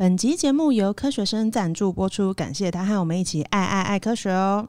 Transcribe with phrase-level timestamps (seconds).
[0.00, 4.68] 本集节目由科学生赞助播出，感谢他和我们一起爱爱爱科学哦。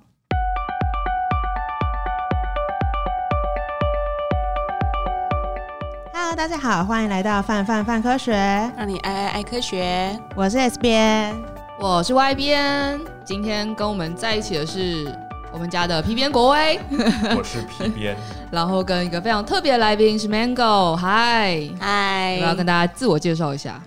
[6.12, 8.34] Hello，大家好，欢迎来到范范范科学，
[8.76, 10.20] 让你爱爱爱科学。
[10.36, 11.32] 我是 S 边，
[11.80, 13.00] 我是 Y 边。
[13.24, 15.16] 今天跟我们在一起的是
[15.54, 16.80] 我们家的皮鞭国威，
[17.38, 18.18] 我是皮鞭，
[18.50, 23.80] 然后跟一个非常特别的来宾是 Mango，嗨嗨，我要跟大家自我介绍一下。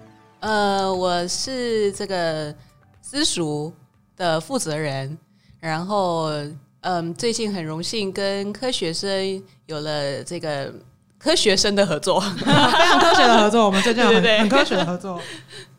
[0.42, 2.52] 呃，我是这个
[3.00, 3.72] 私塾
[4.16, 5.16] 的负责人，
[5.60, 6.32] 然后
[6.80, 10.74] 嗯，最近很荣幸跟科学生有了这个。
[11.16, 13.64] 科学生的合作， 非常科学的合作。
[13.64, 15.22] 我们最近有很， 科学的合作。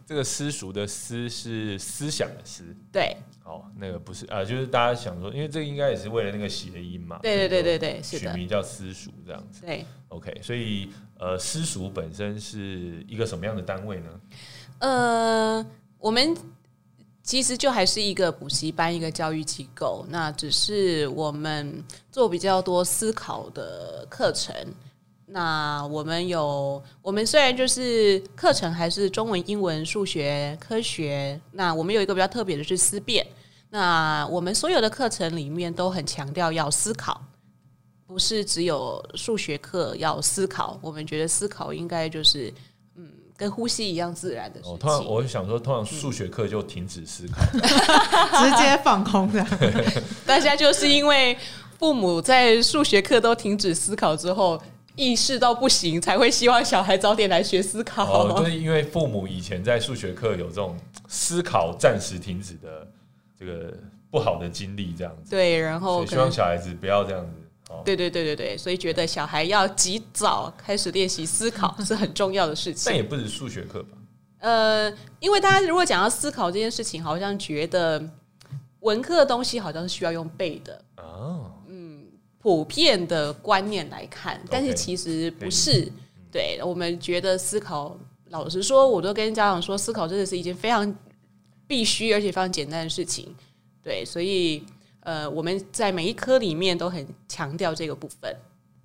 [0.05, 3.17] 这个私塾的“私”是思想的“思”，对。
[3.43, 7.19] 哦，那个不是啊，就是大家想说，因为这个应该也是为了那个谐音嘛。
[7.21, 9.66] 对对对对对，是取名叫私塾这样子。
[9.66, 14.09] 对，OK，所以呃，私塾本身是一个什么样的单位呢？
[14.83, 15.65] 呃，
[15.97, 16.35] 我们
[17.23, 20.05] 其实就还是一个补习班，一个教育机构。
[20.09, 24.53] 那只是我们做比较多思考的课程。
[25.25, 33.25] 那我们有，我们虽然就是课程还是中文、英文、数学、科学，那我们有一个比较特别的是思辨。
[33.69, 37.21] 那我们所有的课程里面都很强调要思考，
[38.05, 40.77] 不是只有数学课要思考。
[40.81, 42.53] 我们觉得思考应该就是，
[43.36, 44.73] 跟呼吸一样自然的事情。
[44.73, 47.62] 哦，通常我想说，通常数学课就停止思考，嗯、
[48.52, 49.45] 直接放空的。
[50.26, 51.38] 大家就是因为
[51.78, 54.61] 父母在数学课都停止思考之后。
[54.95, 58.06] 意识到不行，才会希望小孩早点来学思考。
[58.06, 62.88] 哦，就是因为父母以前在数学课有这种思考暂时停止的
[63.36, 63.73] 这个
[64.11, 65.31] 不好的经历，这样子。
[65.31, 67.31] 对，然后希望小孩子不要这样子。
[67.73, 72.83] 哦，对对对对对，所以觉得小孩要及早开始练习思考 是很重要的事情。
[72.85, 73.97] 但也不止数学课吧？
[74.39, 78.03] 呃，因为大家如果讲到思考这件事情，好像觉得
[78.81, 80.85] 文科的东西好像是需要用背的。
[80.97, 81.49] 哦。
[82.39, 85.89] 普遍的观念来看，但是其实不是。
[86.30, 87.98] 对，我们觉得思考，
[88.31, 90.93] 老实说，我都跟家长说，思考真的是一件非常
[91.65, 93.33] 必须而且非常简单的事情。
[93.81, 94.61] 对，所以
[95.03, 98.36] 呃，我们在每一科里面都很强调这个部分。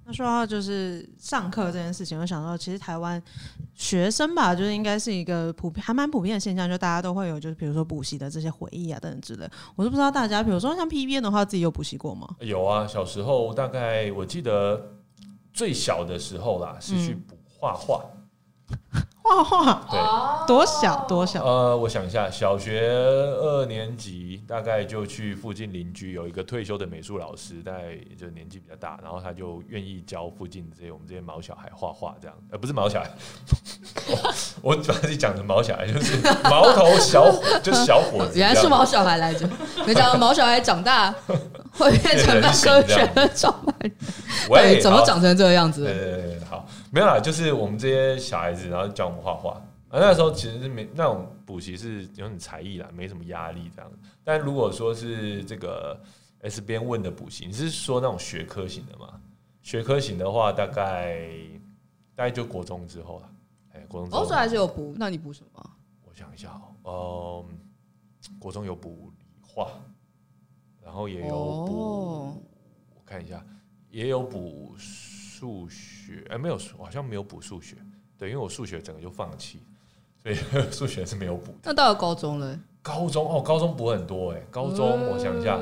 [0.04, 3.22] 那说到就是上课这件事情，我想到其实台湾
[3.74, 9.46] 学生吧，就是应该是一个普遍还蛮普遍的现象，就大家都会有，就是比如说补习的这些回忆啊等等之类。
[9.76, 12.26] 我都不知道大家，比如说像 PBN 的话，自己有补习过吗？
[12.40, 14.92] 有啊，小时候大概我记得
[15.52, 18.02] 最小的时候啦，是去补画画。
[18.72, 21.44] 嗯画画，对，多小多小？
[21.44, 33.10] 呃，我想一下，小学二年级大概就去附近邻居有一个退休的美术老师，大概就年纪比较大，然后他就愿意教附近这些我们这些毛小孩画画，这样， 呃，不是毛小孩，
[34.62, 39.48] 我主要是讲的毛小孩就是毛头小伙，就是小伙子，原来是毛小孩来着，
[39.86, 41.14] 没想到毛小孩长大
[41.72, 43.90] 会变成科学的状态，
[44.48, 45.84] 喂，怎么长成这个样子？
[45.84, 46.66] 对对对，好。
[46.90, 49.60] 没有啦，就是我们这些小孩子，然后教我们画画。
[49.88, 53.90] 啊，那时候其实是没那种补习是有点才艺啦，没什么压力这样。
[54.22, 55.98] 但如果说是这个
[56.40, 59.20] S 边问的补习，你是说那种学科型的吗？
[59.62, 61.30] 学科型的话，大概
[62.14, 63.30] 大概就国中之后了。
[63.72, 64.94] 哎，国中之后还是有补？
[64.96, 65.70] 那你补什么？
[66.04, 67.58] 我想一下哦，嗯，
[68.38, 69.70] 国中有补理化，
[70.82, 72.44] 然后也有补，
[72.94, 73.42] 我看一下，
[73.90, 74.74] 也有补。
[74.78, 77.76] 数学哎，没有，好像没有补数学。
[78.18, 79.60] 对，因为我数学整个就放弃，
[80.20, 80.34] 所以
[80.72, 81.58] 数学是没有补的。
[81.62, 82.58] 那到了高中了？
[82.82, 84.42] 高中哦，高中补很多哎。
[84.50, 85.60] 高中我想一下，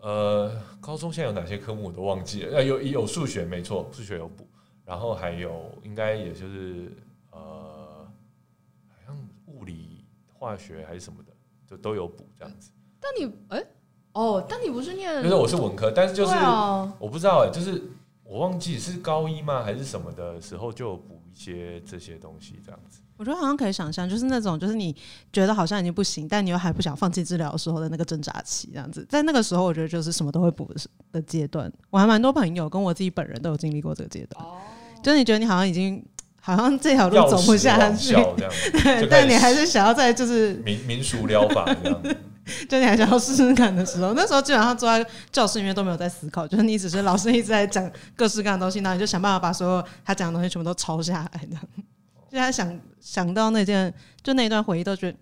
[0.00, 0.50] 呃，
[0.80, 2.58] 高中现在有哪些科目我都忘记了。
[2.58, 4.46] 呃，有有数学没错，数学有补，
[4.84, 6.92] 然后还有应该也就是
[7.32, 8.06] 呃，
[8.88, 11.32] 好像物理、化学还是什么的，
[11.66, 12.70] 就都有补这样子。
[13.00, 13.64] 但你哎
[14.12, 15.22] 哦，但你不是念？
[15.22, 16.34] 就是我是文科，但是就是
[17.00, 17.82] 我不知道哎，就是。
[18.22, 23.00] 我忘记是高一吗，还是什么的时候就补一些这些东西，这样子。
[23.16, 24.96] 我觉得好像可以想象，就是那种，就是你
[25.32, 29.06] 觉得好像已经不行，但你又还不想放弃治疗的时候的那个挣扎期，这样子。
[29.08, 30.70] 在那个时候，我觉得就是什么都会补
[31.12, 31.70] 的阶段。
[31.90, 34.42] 我还蛮多朋友跟我自己本人都有经历过这个阶段。
[34.44, 34.56] 哦。
[35.02, 36.02] 就是你觉得你好像已经
[36.40, 38.14] 好像这条路走不下去，
[38.82, 42.16] 对，但你还是想要在就是民民俗疗法这样子。
[42.68, 51.56] 就你还想要试试看的时候，那时候基本上坐在教室里面都没有在思考，就是你只是老师一直在讲各式各样的东西，然后你就想办法把所有他讲的东西全部都抄下来的。
[52.30, 53.92] 现在想想到那件，
[54.22, 55.18] 就那一段回忆，都觉得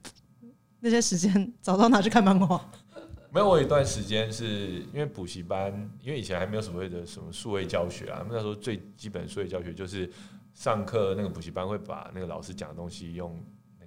[0.81, 2.61] 那些时间早知道拿去看漫画。
[3.31, 5.73] 没有，我有一段时间是因为补习班，
[6.03, 10.11] 因为以前还没有所谓的什么数位教学啊，那时候最基本数位教学就是
[10.55, 13.39] 上课那个补习班会把那个老师讲的东西用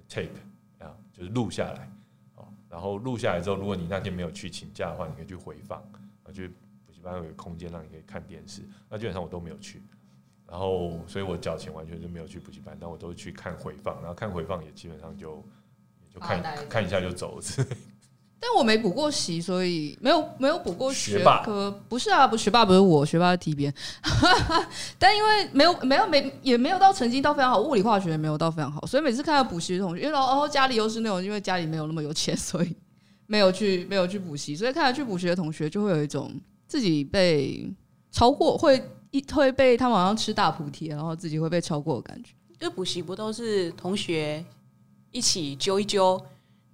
[0.08, 0.28] tape。
[0.78, 1.88] 啊，就是录下来，
[2.72, 5.78] 然后录下来之后，如果你那天没有去请假的话，你可以去回放，
[6.24, 6.48] 啊，就
[6.86, 8.62] 补习班有个空间让你可以看电视。
[8.88, 9.82] 那基本上我都没有去，
[10.46, 15.44] 然后所以我缴钱完全是没有去补习班，但我都去看回放，然后看回放也基本上就
[16.00, 17.42] 也就看看一下就走了。
[18.44, 21.70] 但我没补过习，所以没有没有补过学科。
[21.88, 23.72] 不是啊，不学霸不是我，学霸是 T 边。
[24.98, 32.74] 但因为没有没有没也没有到成绩到非常好，物理化学也没有到非常好，所以每次看到补习的同学，因为然后家里又是那种因为家里没有那么有钱，所以
[33.28, 36.32] 没有去没有去补习，所以看到去补习的同学就会有一种
[36.66, 37.72] 自己被
[38.10, 42.32] 超过，会一会被他们好像吃大补贴，然后自己会被超过的感觉。
[42.60, 44.44] 因为补习不都是同学
[45.12, 46.20] 一起揪一揪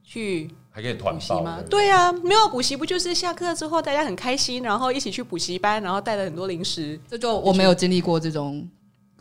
[0.08, 0.50] 去？
[0.70, 1.60] 还可以团习吗？
[1.68, 6.98] 对啊，没有补习不就是下课之后大家很开心，然后一起去补习班，然后带了很多零食。
[7.08, 8.66] 这就我没有经历过这种。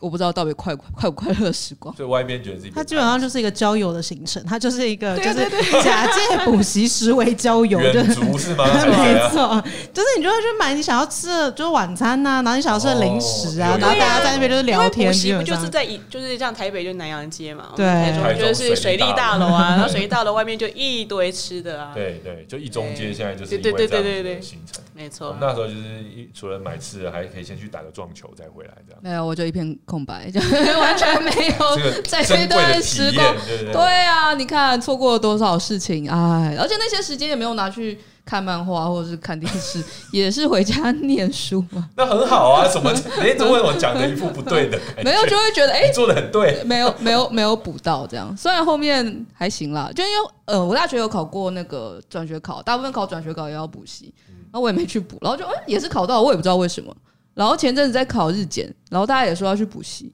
[0.00, 1.94] 我不知道到底快快不快乐的时光。
[1.96, 8.64] 所以外面觉得自己，他基本上就是一个郊游的行程，他就是一个就是假借补习实为郊游的，远足是吗？
[8.86, 9.62] 没错，
[9.92, 15.08] 就是你就会去买你想要吃的，就是晚餐呐，然后你想要吃的零食啊，然后大家在那边就是聊天。
[15.08, 25.36] 补习不就是在一就是像台北就南阳街嘛，对，就是水利大楼啊，然后水利大楼外面就一堆吃的啊，对对，就一中街现在就是对对对对对行程，没错。
[25.40, 29.00] 那时候就是一除了买吃的，还可以先去打个撞球再回来这样。
[29.02, 29.76] 没有，我就一片。
[29.88, 30.38] 空白，就
[30.78, 33.34] 完全没有在这段时光。
[33.72, 39.82] 对啊，你看错过了多少事情，哎，而且那些时间也没有拿去看漫画或者是看电视，
[40.12, 41.88] 也是回家念书嘛。
[41.96, 42.90] 那很好啊，怎么？
[43.18, 44.78] 哎，怎么为什么讲的一副不对的？
[45.02, 46.62] 没有，就会觉得哎，做的很对。
[46.64, 48.36] 没有，没有，没有补到这样。
[48.36, 56.94] 虽然后面还行啦，就因为呃，我大学有考过那个转学考，大部分考转学考也要补习，然后我也没去补，然后就哎，也是考到，我也不知道为什么。
[57.38, 60.12] 然后前阵子在考日检，然后大家也说要去补习，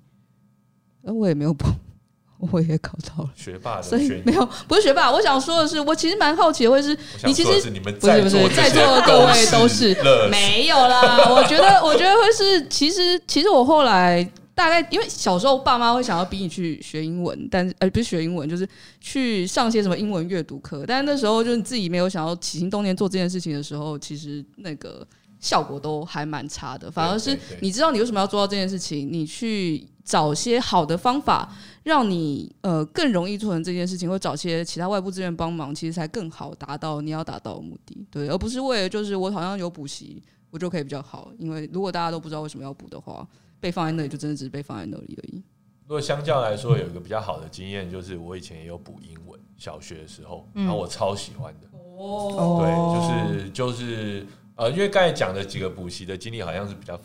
[1.03, 1.65] 而我也没有补，
[2.53, 5.11] 我也考到了学霸的，所以没有不是学霸。
[5.11, 6.95] 我想说的是，我其实蛮好奇的，会是
[7.25, 7.49] 你其实
[7.81, 9.97] 不是不是在座的各位都是
[10.31, 11.31] 没有啦。
[11.31, 14.23] 我觉得 我觉得会是，其实其实我后来
[14.55, 18.69] 大概因为小时候爸妈会想要逼你去学英文，但是呃不是学英文，就是
[19.01, 20.85] 去上些什么英文阅读课。
[20.87, 25.07] 但是那时候就是你自己没有想要起心动念做这件事情的时候，其实那个。
[25.45, 43.29] 效果都还蛮差的，反而是你知道你为什么要做到这件事情，你去找些好的方法，让你呃更容易做成这件事情，或找些其他外部资源帮忙，其实才更好达到你要达到的目的，对，而不是为了就是我好像有补习，我就可以比较好，因为如果大家都不知道为什么要补的话，
[43.61, 45.43] 被放在那里就真的只是被放在那里而已。
[45.87, 51.69] 如果相较来说，有一个比较好的经验，就是我以前也有补英文，小学的时候，然后我超喜欢的，
[51.99, 54.27] 哦，对，就是就是。
[54.57, 56.97] 呃，因为刚才讲的几个补习的经历，好像是比较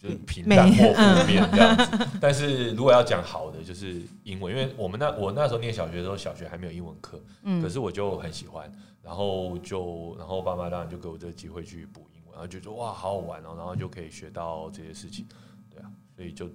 [0.00, 2.08] 就是平淡或负面这样子。
[2.20, 15.26] 但是如果要讲好的，就是英文，因为我们那我那时候念小学的时候，小学还没有英文课，嗯，可是我就很喜欢，然后就然后爸妈当然就给我这个机会去补英文，然后就说哇好好玩哦，然后就可以学到这些事情，
[15.68, 16.48] 对啊，所以就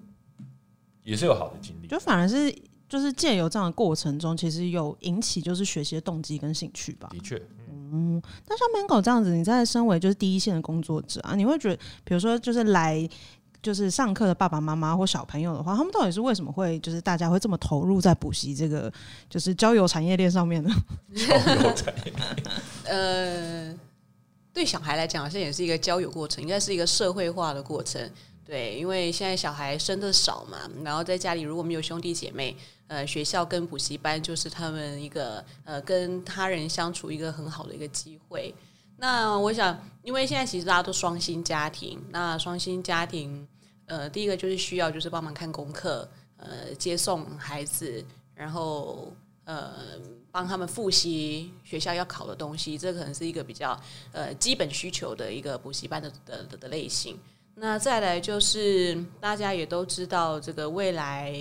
[1.03, 1.87] 也是有好的经历。
[1.87, 2.51] 就反而是
[2.89, 7.09] 就是借由这样的过程中，其实有引起就是学习的动机跟兴趣吧。
[7.11, 7.39] 的确。
[7.93, 13.07] 嗯，那像 Mango 这样子，你在身为就是第一线的工作者啊，你会觉得，比如说就是来
[13.61, 18.91] 就是上课的爸爸妈妈或小朋友的话，他们到底是为什么会就是大家会这么投入在补习这个
[19.29, 20.69] 就是交友产业链上面呢？
[21.15, 22.13] 交友产业，
[22.85, 23.73] 呃，
[24.51, 28.09] 对小孩来讲，好像也是一个交友过程，应该是一个社会化的过程。
[28.45, 32.53] 对，因为现在小孩生的少嘛，然后在家里如果没有兄弟姐妹，
[32.93, 38.53] 呃，学校跟补习班就是他们一个呃跟他人相处一个很好的一个机会。
[38.97, 43.47] 那我想，因为现在其实大家都双薪家庭，那双薪家庭，
[43.87, 46.07] 呃，第一个就是需要就是帮忙看功课，
[46.37, 49.11] 呃，接送孩子，然后
[49.45, 49.73] 呃
[50.31, 53.75] 帮他们复习学校要考的东西，这可能是一个比较
[54.11, 57.17] 呃基本需求的一个补习班的的的类型。
[57.55, 61.33] 那再来就是大家也都知道，这个未来，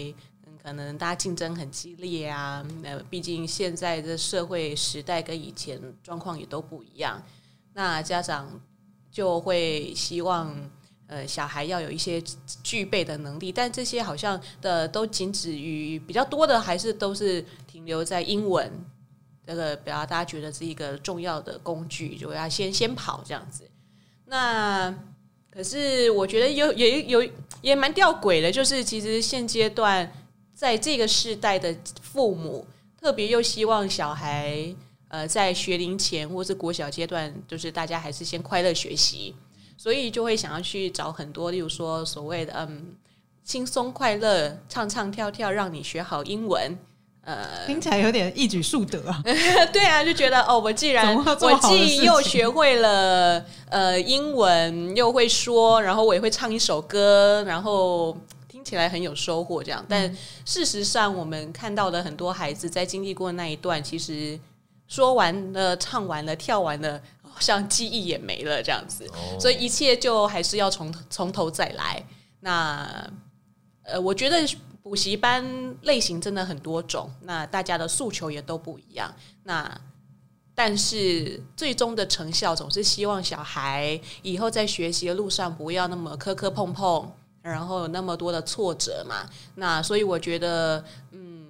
[0.62, 2.64] 可能大家竞争很激烈啊。
[2.84, 7.22] 呃，毕竟现在的社会时代跟以前状况也都不一样。
[7.74, 8.60] 那家长
[9.10, 10.54] 就会希望，
[11.06, 12.22] 呃，小孩要有一些
[12.62, 18.70] 具备的能力，但这些好像的都仅止于比较多的，还是都是停留在英文
[19.46, 23.68] 这个，比较大家觉得是一个重要的工具，就要先先跑这样子。
[24.26, 24.94] 那
[25.50, 27.28] 可是我觉得有也有
[27.60, 30.10] 也蛮吊诡的，就是其实现阶段
[30.62, 32.64] 在这个世代的父母，
[33.00, 34.72] 特别又希望小孩
[35.08, 39.34] 呃在学龄前或是国小阶段，就是大家还是先快乐学习，
[39.76, 42.94] 所以就会想要去找很多，例如说所谓的嗯
[43.42, 46.78] 轻松快乐唱唱跳跳，让你学好英文
[47.24, 49.20] 呃，听起来有点一举数得啊。
[49.74, 58.16] 对啊，就觉得哦，我既然我既又学会了呃英文，又会说，然后我也会唱一首歌，然后
[58.62, 59.84] 听起来很有收获这样。
[59.88, 64.38] 但事实上，我们看到的很多孩子在经历过那一段，其实
[64.86, 69.04] 说完了、唱完了、跳完了，好像记忆也没了这样子。
[69.40, 72.00] 所以一切就还是要从从头再来。
[72.40, 73.10] 那
[73.82, 74.46] 呃，我觉得。
[74.82, 75.44] 补习班
[75.82, 79.14] 类型真的很多种，那大家的诉求也都不一样。
[79.44, 79.80] 那
[80.56, 89.28] 但是最终的成效总是希望小孩以后在学习的路上不要那么磕磕碰碰，然后有那么多的挫折嘛。
[89.56, 91.46] 那所以我觉得，嗯，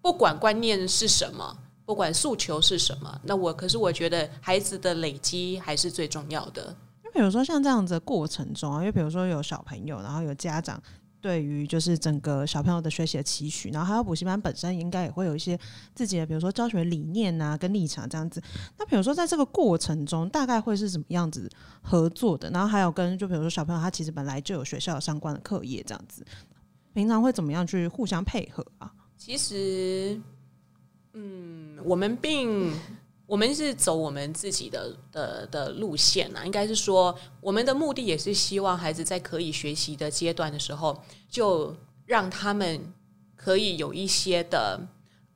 [0.00, 6.74] 不管观念是什么，不管诉求是什么，那我可是我觉得孩子的累积还是最重要的。
[7.02, 10.82] 那比如说像这样子的过程中啊，因为比如说有小朋友，然后有家长。
[11.22, 15.58] 对于就是整个小朋友的学习的期许，然后还有补习班本身应该也会有一些
[15.94, 18.42] 自己的，比如说教学理念啊跟立场这样子。
[18.76, 21.48] 那比如说在这个过程中，大概会是什么样子
[21.80, 22.50] 合作的？
[22.50, 26.26] 然后还有跟就比如说小朋友他其实本来就有学校相关的课业这样子，
[26.92, 28.92] 平常会怎么样去互相配合啊？
[29.16, 30.20] 其实，
[31.12, 32.74] 嗯，我们并。
[33.32, 41.74] 我们是走我们自己的的的路线啊，应该是说，我们的目的也是希望孩子在可以学习的阶段的时候，就
[42.04, 42.92] 让他们
[43.34, 44.78] 可以有一些的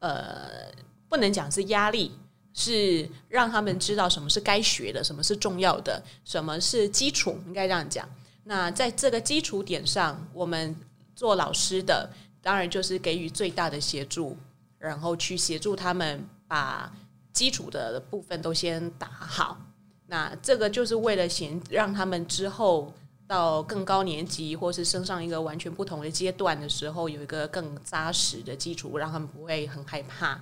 [0.01, 0.71] 呃，
[1.09, 2.13] 不能讲是压力，
[2.53, 8.07] 是让他们知道什么是该学的，什么是重要的，什么是基础，应该这样讲。
[8.45, 10.77] 那在这个基础点上，我们
[11.15, 12.11] 做老师的
[12.43, 14.37] 当然就是给予最大的协助，
[14.79, 16.93] 然后去协助他们把。
[17.37, 19.59] 基础的部分都先打好，
[20.07, 22.91] 那这个就是为了先让他们之后
[23.27, 30.41] 到更高年级，或是升上一个完全不同的阶段的时候，有一个更扎实的基础，让他们不会很害怕。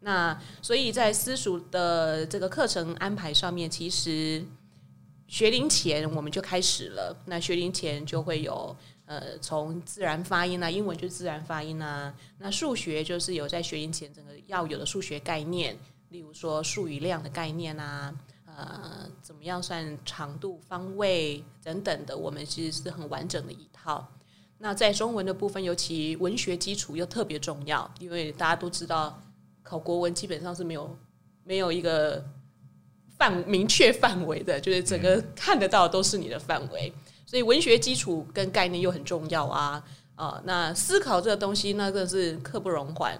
[0.00, 4.42] 那所以在私塾的这个课程安排上面，其实
[5.26, 7.14] 学龄前我们就开始了。
[7.26, 8.74] 那学龄前就会有
[9.04, 15.76] 呃，从自然发音啊，英文就自然发音啊，那数学就是有在学龄前整个要有的数学概念。
[16.12, 18.14] 例如说数语量的概念啊，
[18.44, 24.06] 呃，怎么样算长度、方位等等的，我们其实是很完整的一套。
[24.58, 29.18] 那在中文的部分，尤其文学基础又特别重要，因为大家都知道
[29.62, 30.94] 考国文基本上是没有
[31.44, 32.22] 没有一个
[33.16, 36.92] 范明确范围的，就是整个看得到都是你的范围，
[37.24, 39.82] 所以文学基础跟概念又很重要啊
[40.14, 43.18] 啊、那思考这个东西，那个是刻不容缓，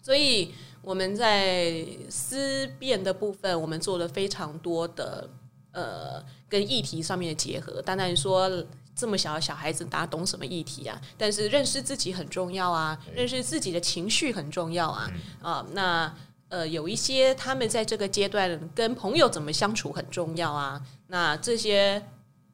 [0.00, 0.54] 所以。
[0.82, 5.30] 我们在思辨的部分，我们做了非常多的
[5.72, 7.80] 呃跟议题上面的结合。
[7.80, 8.50] 当然说
[8.94, 11.00] 这么小的小孩子哪懂什么议题啊？
[11.16, 15.10] 但是认识自己很重要啊，认识自己的情绪很重要啊
[15.40, 15.66] 啊。
[15.72, 16.14] 那
[16.48, 20.82] 呃有一些他们在这个阶段跟朋友怎么相处很重要啊。
[21.06, 22.02] 那这些。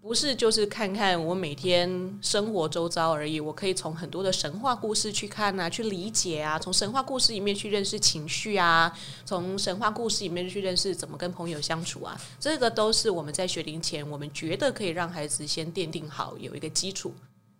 [0.08, 3.38] 不是，就是看看我每天生活周遭而已。
[3.38, 8.90] 我可以从很多的神话故事去看啊，去理解啊，从神话故事里面去认识情绪啊，
[9.26, 12.18] 从神话故事里面去认识怎么跟朋友相处啊。
[12.40, 17.12] 这个都是我们在学龄前，我们觉得可以让孩子先奠定好有一个基础，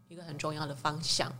[0.08, 1.30] 一个很重要的方向。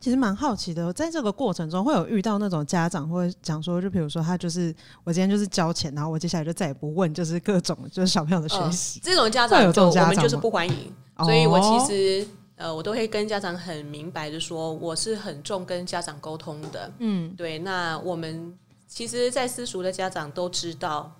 [0.00, 10.94] 其实蛮好奇的，在这个过程中会有遇到那种家长会讲说，就比如说他就是我今天就是交钱，然后我接下来就再也不问，就是各种就是小朋友的学习、呃，这种家长有这种家长我们就是不欢迎。
[11.18, 16.92] 所以我其实呃，我都会跟家长很明白的说，我是很重跟家长沟通的。
[16.98, 17.58] 嗯，对。
[17.58, 21.12] 那我们其实，在私塾的家长都知道，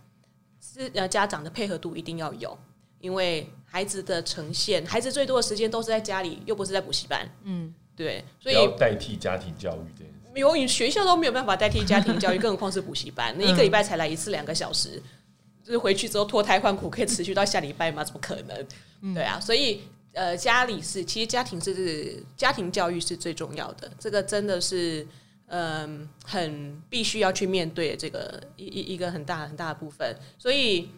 [0.61, 2.57] 是呃家长的配合度一定要有，
[3.01, 7.29] 因为孩子的呈现，孩子最多的时间都是在家里，又不是在补习班。
[7.43, 7.75] 嗯。
[7.99, 13.35] 对，所以要代替家庭教育这件事，有你学校都没有办法代替家庭教育，更何况是补习班？
[13.37, 15.03] 那一个礼拜才来一次两个小时，
[15.65, 18.05] 就是回去之后脱胎换骨，可以持续到下礼拜吗？
[18.05, 19.15] 怎么可能？
[19.15, 19.81] 对啊，所以
[20.13, 25.05] 呃，家里是其实家庭是家庭教育是最重要的，这个真的是
[25.49, 30.17] 嗯、呃，很必须要去面对这个一一一个很大很大的部分。
[30.39, 30.89] 所以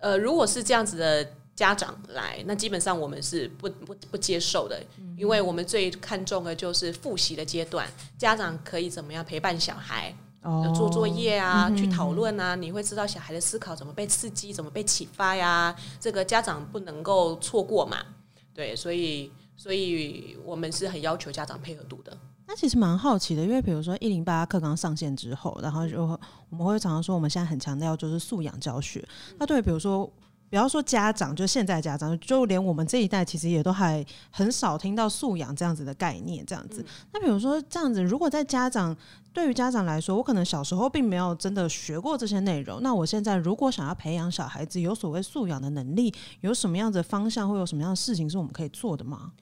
[0.00, 1.30] 呃，如果是这样子的。
[1.56, 4.78] 家长来，那基本上我们是不不不接受的，
[5.16, 18.04] 因为我们最看重的就是复习的阶段，家长可以怎么样陪伴小孩，哦、做作业啊，去讨论啊，你会知道小孩的思考怎么被刺激，怎么被启发呀，这个家长不能够错过嘛，
[18.52, 22.14] 对，所以所以我们是很要求家长配合度的。
[22.46, 26.04] 那其实蛮好奇的，因为比如说一零八课纲上线之后，然后就
[26.50, 29.02] 我们会常常说，我们现在很强调就是素养教学，
[29.38, 30.12] 那对，比如说。
[30.48, 36.44] 不要说家长，就现在家长，就连我们这一代，其实也都还很少听到素养这样子的概念。
[36.46, 38.96] 这样子，嗯、那比如说这样子，如果在家长
[39.32, 49.32] 对于家长来说，我可能小时候并没有真的学过这些内容，那我现在如果想要培养小孩子有所谓素养的能力，有什么样的方向，会有什么样的事情是我们可以做的吗？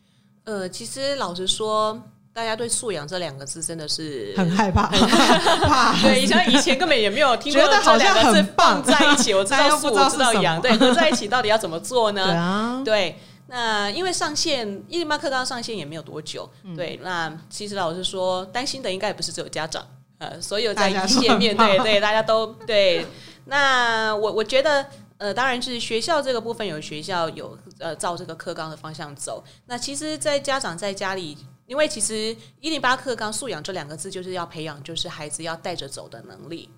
[0.44, 2.02] 呃，其实老实说。
[2.34, 9.32] 大家对“素养”这两个字真的是很害怕，怕 对，以前以前根本也没有听过这两个字放在一起。
[9.32, 12.24] 我知道 “素”，知道“养”，对， 合在一起到底要怎么做呢？
[12.26, 13.18] 对啊，对。
[13.46, 16.98] 那因为上线一零八课纲上线也没有多久，嗯、对。
[17.04, 19.86] 那其实老实说，担心的应该也不是只有家长，
[20.18, 23.06] 呃，所有在一线面对对，大家都对。
[23.44, 24.84] 那我我觉得，
[25.18, 29.44] 呃，当然是学校这个部分有学校有呃照这个课纲的方向走。
[29.66, 31.38] 那其实，在家长在家里。
[31.66, 36.68] 因为其实一零八课纲素养这两个字就是要培养，就是孩子要带着走的能力。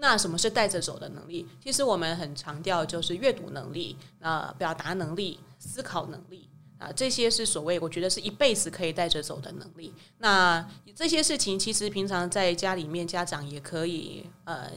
[0.00, 1.44] 那什么是带着走的能力？
[1.60, 9.92] 其实我们很强调就是阅读能力、啊表达能力、思考能力啊，这些是所谓我觉得是一辈子可以带着走的能力。
[10.18, 10.64] 那
[10.94, 14.70] 这些事情其实平常在家里面，家长也可以呃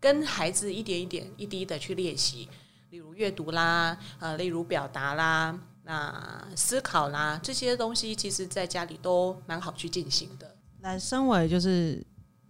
[0.00, 2.48] 跟孩子一点一点一滴的去练习，
[2.90, 5.56] 例如阅读啦，呃，例如表达啦。
[5.84, 10.54] 那思考啦，这些东西其实在家里都蛮好去进行的。
[10.80, 12.04] 那身为就是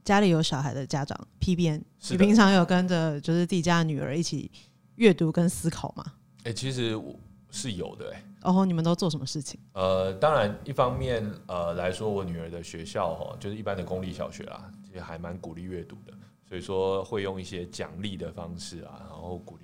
[0.04, 4.50] 家里有小孩的家长，P 编，你平常有跟着就是自己家的女儿一起
[4.96, 6.04] 阅读跟思考吗？
[6.38, 7.14] 哎、欸，其实我
[7.50, 8.24] 是有的哎、欸。
[8.42, 9.60] 哦，oh, 你们都做什么事情？
[9.72, 16.12] 呃，当然，一方面呃来说，我女儿的学校哈，就是一般的公立小学啦，其实还蛮鼓励阅读的，
[16.48, 19.61] 所以说会用一些奖励的方式啊，然后鼓励。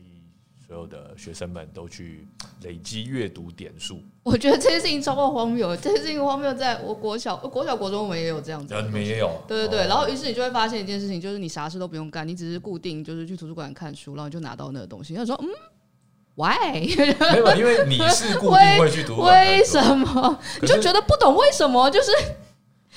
[0.68, 2.28] 所有的学生们都去
[2.62, 4.02] 累积阅读点数。
[4.22, 8.74] 我觉得这件事情超过荒谬，这件事情荒谬在我国小、国小、国中我们也有这样子。
[8.82, 9.30] 你们也有？
[9.48, 9.88] 对对对。
[9.88, 15.14] 然后于是你就会发现一件事情，就是你啥事都不用干，你只是固定就是去图书馆看书，然后你就拿到那个东西。
[15.14, 15.48] 他说：“嗯
[16.34, 16.84] ，why？”
[17.32, 19.46] 没有，因为你是固定会去图书馆。
[19.46, 20.38] 为什么？
[20.60, 21.88] 你就觉得不懂为什么？
[21.90, 22.10] 就是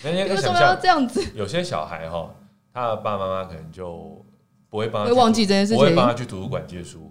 [0.03, 1.25] 为什么要这样子？
[1.33, 2.29] 有些小孩哈，
[2.73, 4.21] 他的爸爸妈妈可能就
[4.69, 7.09] 不会帮他，会忘记这件事情，不会帮他去图书馆借书。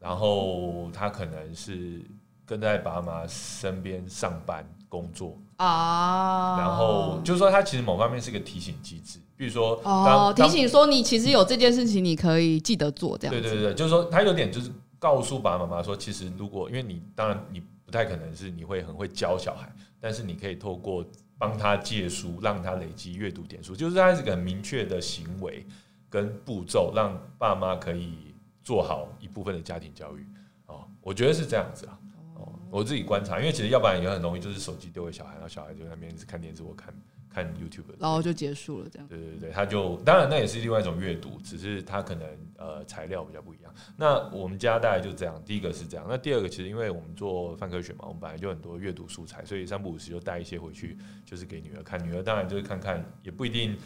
[0.00, 2.00] 然后他可能是
[2.46, 13.32] 跟在爸妈身边上班工作啊，然后就是说他其实某方面是一个提醒机制，比如说哦，提醒说你其实有这件事情，你可以记得做这样。
[13.32, 19.70] 对对对，就是说他有点就是告诉爸爸妈妈说，其实如果因为你当然你不太可能是你会很会教小孩，
[20.00, 21.04] 但是你可以透过
[21.36, 25.66] 帮他借书，让他累积阅读点数，就是他是个很明确的行为
[26.08, 28.27] 跟步骤，让爸妈可以。
[28.68, 30.26] 做好一部分的家庭教育，
[30.66, 31.98] 哦，我觉得是这样子啊。
[32.34, 36.94] 哦，我自己观察，因为其实要不然也很容易，就是手机丢给小孩，然后小孩就在那边看电视或看
[37.30, 39.08] 看 YouTube，然后就结束了这样。
[39.08, 42.28] 对对对，他就当然那也是另外一种阅读，只是他可能
[42.58, 43.72] 呃材料比较不一样。
[43.96, 51.98] 那我们家大概就这样，第一个是这样，那第二个其实因为我们做范科学嘛，我们本来就很多阅读素材，所以三不五时就带一些回去，就是给女儿看。
[52.06, 53.78] 女儿当然就是看看，也不一定。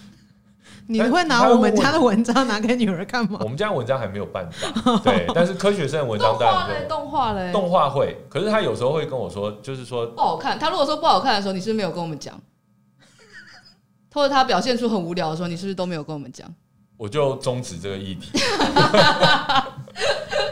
[0.87, 3.39] 你会拿我们家的文章拿给女儿看吗？
[3.43, 5.27] 我们家的文章还没有办法，对。
[5.35, 8.17] 但是科学生的文章当然动画嘞，动画会。
[8.29, 10.59] 可是他有时候会跟我说，就是说不好看。
[10.59, 12.39] 他如果说不好看的时候，你是不是没有跟我们讲？
[14.13, 16.47] 或者他表现出很无聊的时候，你是不是都没有跟我们讲？
[16.99, 18.31] 我就终止这个议题。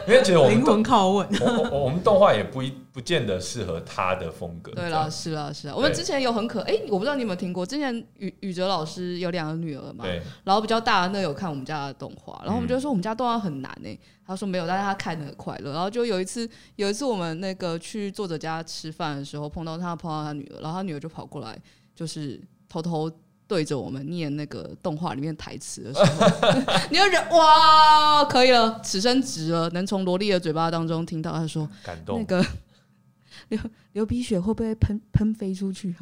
[0.07, 4.71] 因为其实我们灵魂拷问，我我我们动画也不一不见得适合他的风格。
[4.71, 5.75] 对了，是啊，是啊。
[5.75, 13.99] 我们之前有很可哎、欸，我不知道你有没有听过，之前宇宇哲老师有两个女儿嘛，对然后比较大的那有看我们家的动画，然后我们就说我们家动画很难呢、欸。
[14.25, 15.73] 他说没有，但是他看的很快乐。
[15.73, 21.57] 然后就有一次，有一次我们那个去作者家吃饭的时候，碰到他，碰到他女儿，然后他女儿就跑过来，
[21.93, 23.11] 就是偷偷。
[23.51, 26.25] 对着我们念那个动画里面台词的时候，
[26.89, 32.41] 你就觉得哇，可以了，此生值了，能从萝莉的嘴巴当中听到他说感动， 那个
[33.49, 33.59] 流
[33.91, 35.93] 流鼻血会不会喷喷飞出去？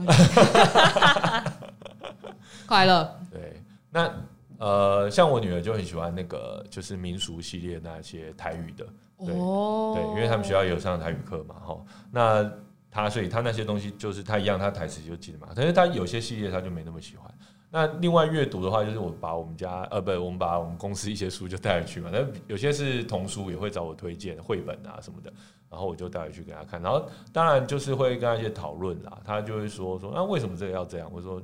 [2.68, 3.20] 快乐。
[3.32, 3.60] 对，
[3.90, 4.14] 那
[4.60, 8.86] 呃，像我女儿就很喜欢那个就是民俗系列那些台语的，
[9.26, 11.76] 对、哦、对，因为他们学校也有上台语课嘛，哈，
[12.12, 12.48] 那。
[12.92, 15.50] 他所以他那些东西就是他一样，他台词就记得嘛。
[15.56, 17.32] 但是他有些系列他就没那么喜欢。
[17.72, 22.10] 那另外阅读的话，就是我把我们家呃不，我们把我们公司一些书就带回去嘛。
[22.12, 25.32] 那有些是童书，也会找我推荐绘本啊什么的，
[25.70, 26.82] 然后我就带回去给他看。
[26.82, 29.22] 然后当然就是会跟他一些讨论啦。
[29.24, 31.08] 他就会说说那、为什么这个要这样？
[31.14, 31.40] 我说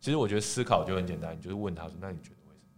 [0.00, 2.72] 其实我觉得思考就很简单，你就是问他说那你觉得为什么？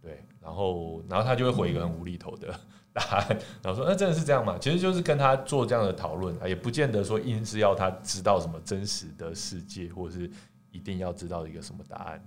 [0.00, 2.58] 对，然后然后他就会回一个很无厘头的。
[2.98, 3.28] 答案，
[3.62, 10.30] 然后说：“那真的是这样吗？”其实就是跟他做这样的讨论，也不见得说硬是要他知道什么真实的世界，或者是
[10.70, 12.22] 一定要知道一个什么答案。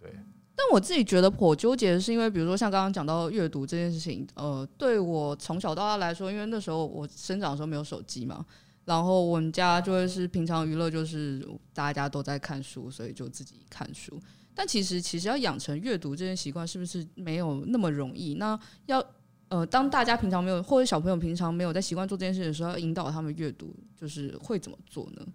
[0.00, 0.10] 对，
[0.54, 8.44] 但我自己觉得颇纠结是，因为比如说像刚刚讲到阅读这件事情，呃，对我从小到大来说，因为那时候我生长的时候没有手机嘛，
[8.84, 14.20] 然后我们家就会是平常娱乐就是大家都在看书，所以就自己看书。
[14.54, 18.36] 但其实其实要养成阅读这件习惯，是不是没有那么容易？
[18.36, 19.04] 那要
[19.48, 25.26] 呃，当大家平常没有或者小朋友平常没有在习惯做这件事的时候，要引导他们阅读，就是会怎么做呢？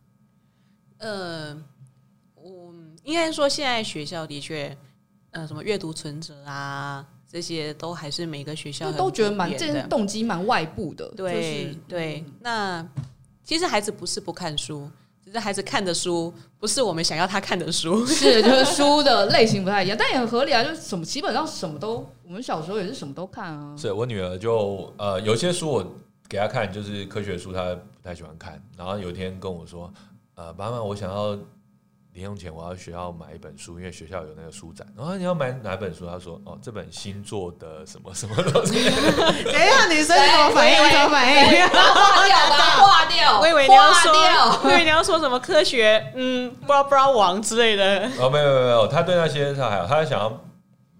[0.97, 1.63] 呃，
[2.35, 4.77] 我应该说现在学校的确。
[5.33, 11.07] 呃，什么阅读存折啊，这些都还是每个学校都觉得蛮这些动机蛮外部的。
[11.15, 12.85] 对、就是、对，那
[13.41, 14.91] 其实孩子不是不看书，
[15.31, 20.61] 只是孩子看的书不是我们想要他看的书，是就是书的类型不太一样，但也很合理啊。
[20.61, 23.73] 就是什么基本上什么都，我们小时候也是什么都看啊。
[23.77, 25.85] 是我女儿就呃有些书我
[26.27, 28.61] 给她看，就是科学书，她不太喜欢看。
[28.77, 29.89] 然后有一天跟我说，
[30.35, 31.39] 呃，妈妈，我想要。
[32.13, 34.85] 零用钱，我要学校买一本书，因为学校有那个书展。
[34.97, 36.05] 然后你要买哪本书？
[36.05, 38.83] 他说：“哦，这本星座的什么什么东西。
[39.45, 40.77] ”等一下，女生怎么反应？
[40.91, 41.67] 怎么反应？
[41.69, 42.37] 划掉，
[42.85, 43.39] 划掉。
[43.39, 44.11] 我以为你要说，
[44.63, 48.09] 我以为你要说什么科学，嗯，不知道不知道王之类的。
[48.19, 50.41] 哦，没有没有没有，他对那些他还好，他想要。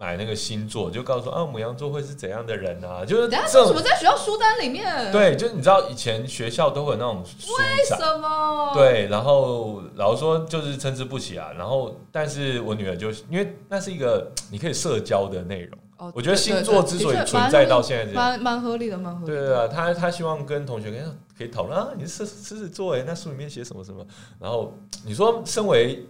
[0.01, 3.05] 买那个星座，就告诉说啊，母羊座会是怎样的人啊？
[3.05, 5.11] 就是等下为什么在学校书单里面？
[5.11, 8.73] 对，就是你知道以前学校都会有那种书展，为什么？
[8.73, 11.51] 对，然后老师说就是参差不齐啊。
[11.55, 15.77] 然后，但是我女儿就因为那是一个你可以社交的内容。
[15.97, 19.37] 哦，我觉得星座之所以存在到现在，蛮蛮合理的，蛮合理的。
[19.37, 21.01] 对对啊，他他希望跟同学可以
[21.37, 24.03] 可以讨论啊，你是狮狮子座哎，那书里面写什么什么？
[24.39, 26.07] 然后你说，身为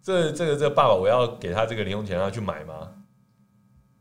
[0.00, 2.88] 这这个这个爸爸，我要给他这个零用钱让他去买吗？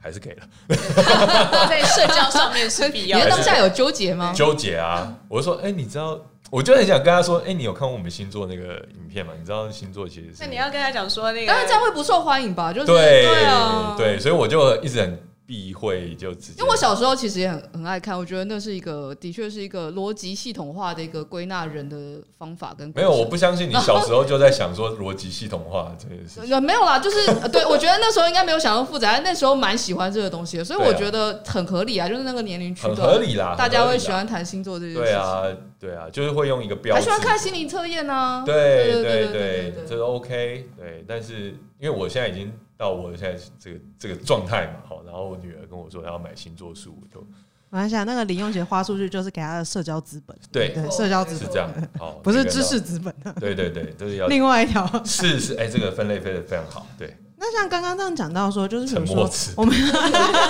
[0.01, 0.43] 还是给了，
[1.69, 3.19] 在社交上面是必要。
[3.19, 4.33] 你当下有纠结吗？
[4.35, 5.13] 纠结啊！
[5.27, 9.33] 我就说，哎、欸，你知道，我就很想跟他说，哎、欸，你有看过我们星座那个影片吗？
[9.39, 10.37] 你知道星座其实是……
[10.39, 12.73] 那你要跟他讲说那个，当然这样会不受欢迎吧？
[12.73, 15.30] 就是对对啊，对，所以我就一直很。
[15.51, 26.55] 避讳就直接，因为我小时候其实也很很爱看，我觉得那是一个的确是一个逻辑系统化的一个归纳人的方法跟没有，我不相信你 小时候就在想说逻辑系统化这件事情。
[26.63, 35.03] 没有啦，就是对我觉得那时候应该没有想那么复杂，那时候蛮喜欢这个东西的，所以我觉得很合理啊，就是那个年龄区很合理啦，大家会喜欢谈星座这件事情。
[35.03, 35.43] 对啊，
[35.77, 38.41] 对啊，就是会用一个标准，还喜欢看心理测验呢。
[38.45, 40.69] 对对对对，这个 OK。
[40.77, 42.49] 对，但是因为我现在已经。
[42.81, 47.23] 到我现在这个这个状态嘛，好，然后我女儿跟我说她要买星座书，我就
[47.69, 57.15] 我在想那个零用钱花出去就是给她的社交资本，对，对，社交资本是这样，好，不是知识资本，对对对，都是要 另外一条，是是，哎，这个分类分的非常好，对。
[57.37, 59.75] 那像刚刚这样讲到说，就是比如说我们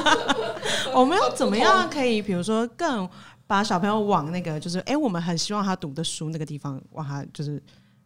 [0.95, 3.07] 我们要怎么样可以，比如说更
[3.45, 7.61] 把小朋友往那个就是哎，我们很希望他读的书那个地方，往他就是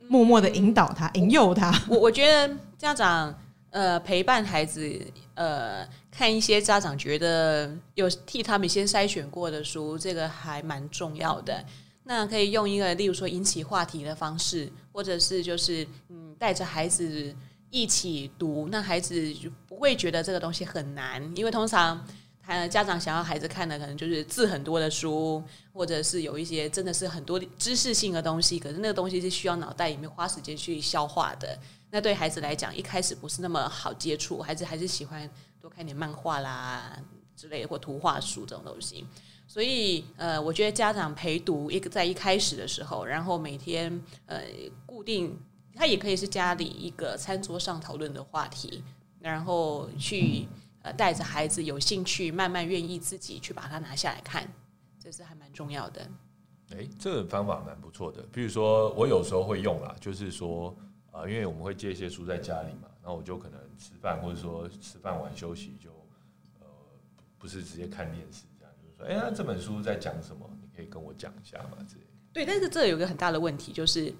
[0.07, 1.71] 默默的引导他、引诱他。
[1.87, 3.31] 我我觉得家长。
[3.75, 4.89] 呃，陪伴孩子，
[5.33, 11.61] 呃，看一些家长觉得有替他们先筛选过的书，这个还蛮重要的。
[12.05, 17.35] 那可以用一个，例如说引起话题的方式，或者是就是嗯，带着孩子
[17.69, 22.01] 一起读，那孩子就不会觉得这个东西很难，因为通常
[22.41, 31.59] 他家长想要孩子看的可能就是字很多的书，或者是有一些真的是很多知识性的东西，可是那个东西是需要脑袋里面花时间去消化的。
[31.91, 35.29] 那对孩子来讲，一开始不是那么好接触，孩子还是喜欢
[35.61, 37.01] 多看点漫画啦
[37.35, 39.05] 之类，或图画书这种东西。
[39.47, 44.41] 所以，呃，我觉得家长陪读一个在一开始的时候，然后每天呃
[44.85, 45.39] 固定，
[45.73, 48.83] 他也可以是家里一个餐桌上讨论的话题，
[49.19, 50.47] 然后去
[50.81, 54.51] 呃带着孩子有兴趣，慢慢愿意自己去把它拿下来看，
[54.99, 56.09] 这是还蛮重要的。
[56.71, 58.23] 诶，这个方法蛮不错的。
[58.33, 60.75] 比如说，我有时候会用啦，就是说。
[61.15, 65.89] 啊，因为我们会借一些书在家里嘛，然后我就可能吃饭或者说吃饭完休息就，
[66.59, 66.67] 呃，
[67.39, 70.45] 不是直接看电视这样，就是说，哎那，这本书在讲什么？
[70.61, 71.77] 你可以跟我讲一下嘛？
[71.87, 72.01] 之类。
[72.33, 74.13] 对，但是这有一个很大的问题，就是，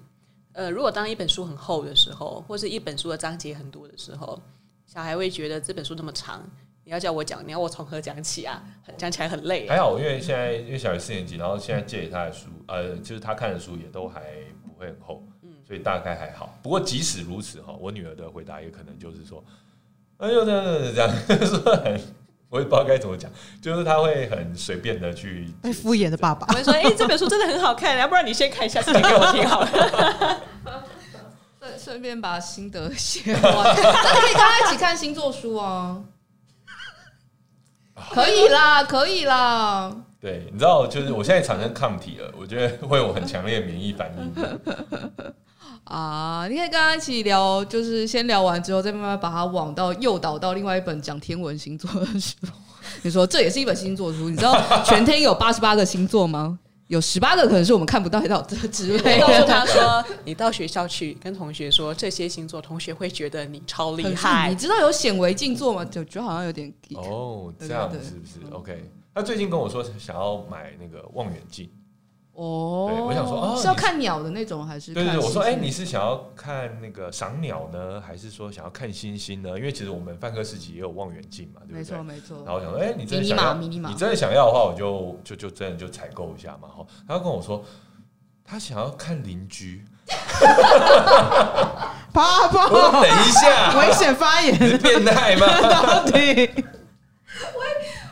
[0.52, 4.40] 呃，如果当一本书很厚的时候，或是一本书的章节很多的时候，
[4.86, 6.48] 小孩会觉得这本书那么长，
[6.82, 8.64] 你要叫我讲，你要我从何讲起啊？
[8.96, 9.68] 讲起来很累。
[9.68, 14.22] 还好，因为现在因为小学四年级，然后现在借给他的书，呃，就是他看的书也都还
[14.64, 15.22] 不会很厚。
[15.66, 19.42] 所以大概还好，不过即使如此哈，我女儿的回答也可能就是说，
[20.18, 22.00] 哎呦这样这样说很，
[22.48, 23.28] 我也不知道该怎么讲，
[23.60, 30.40] 就是他会很随便的去，敷衍的爸爸，我会说，哎、欸，这本书真的很好看，要不然你先看一下，先给我听好了，
[31.58, 36.00] 顺顺便把心得写完，可以跟他一起看星座书啊，
[38.12, 39.92] 可以啦，可以啦。
[40.20, 44.32] 对，你知道，就是我现在产生抗体了，我觉得会有很强烈的免疫反应。
[45.86, 52.34] 啊，你可以跟他一起聊，就是先聊完之后，再慢慢把他往到诱导到另外一本讲天文星座的书。
[53.02, 56.58] 你说这也是一本星座书，你知道全天有八十八个星座吗？
[56.88, 59.20] 有十八个可能是我们看不到的之类。
[59.20, 64.48] 告诉他说，你到学校去跟同学说这 些星座，同学会觉得你超厉害。
[64.50, 65.84] 你知道有显微镜座吗？
[65.84, 68.88] 就觉得好像有点哦，这样子是不是？OK。
[69.12, 71.68] 他最近跟我说想要买那个望远镜。
[72.36, 74.92] 哦，对，我想说，哦，是要看鸟的那种还是？
[74.92, 79.56] 对对对，我说，哎、欸，你是想要看那个赏鸟呢，还是说想要看星星呢？
[79.56, 81.78] 因为其实我们泛科市集也有望远镜嘛，对不对？
[81.78, 82.36] 没错没错。
[82.44, 86.68] 然后我想说，哎、欸，你真的想要，你真的想要的话，我就就就真的就采购一下嘛。
[86.68, 87.64] 哈，他跟我说，
[88.44, 89.84] 他想要看邻居。
[92.12, 92.68] 爸爸，
[93.00, 95.46] 等一下，危险发言，是变态吗？
[95.68, 96.12] 到底？
[96.14, 97.62] 为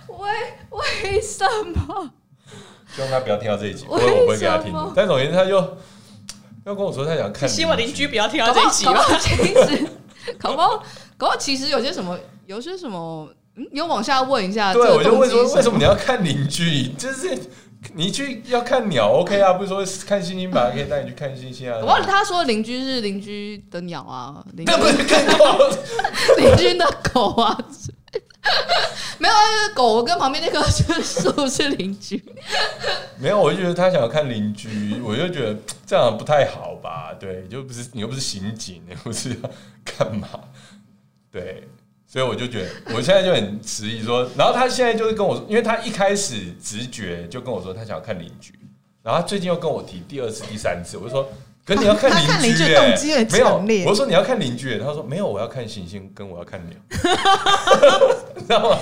[0.08, 0.30] 为
[0.70, 1.44] 为什
[1.86, 2.10] 么？
[2.94, 4.72] 希望他不要听到这一集，因为我不会给他听。
[4.94, 5.56] 但总言之，他就
[6.64, 7.48] 要跟我说，他想看。
[7.48, 9.04] 希望邻居不要听到这一集吧。
[9.20, 9.86] 其实，
[10.38, 10.76] 搞不好，
[11.16, 14.72] 搞不好，其实有些什么，有些什么，嗯，你往下问一下。
[14.72, 16.88] 对，我就问说，为什么你要看邻居？
[16.90, 17.36] 就是
[17.94, 19.52] 你去要看鸟，OK 啊？
[19.54, 20.70] 不是说看星星吧？
[20.72, 21.78] 可以带你去看星星啊。
[21.82, 25.70] 我他说邻居是邻居的鸟啊，那不是更多
[26.38, 27.58] 邻居的狗啊。
[29.18, 29.34] 没有，
[29.74, 30.62] 狗跟旁边那棵
[31.02, 32.22] 树是邻居。
[33.18, 37.14] 没有，我就觉得他想要看邻居，我就觉得这样不太好吧？
[37.18, 39.50] 对，就不是你又不是刑警，你不是要
[39.84, 40.28] 干嘛？
[41.30, 41.66] 对，
[42.06, 48.52] 所以我就觉得我现在就很迟疑说，然后他现在就是跟我说，因为他一开始直觉就跟我说他想要看邻居，
[49.02, 51.28] 然后他最近又跟我提第二次、第三次，我就说。
[51.64, 52.10] 可是你要 看
[52.42, 53.78] 邻居，欸，动机很强烈。
[53.78, 56.76] 没有，我说你要看邻居，欸，他说没有，我要看行星，跟我要看鸟，
[58.36, 58.78] 你知道吗？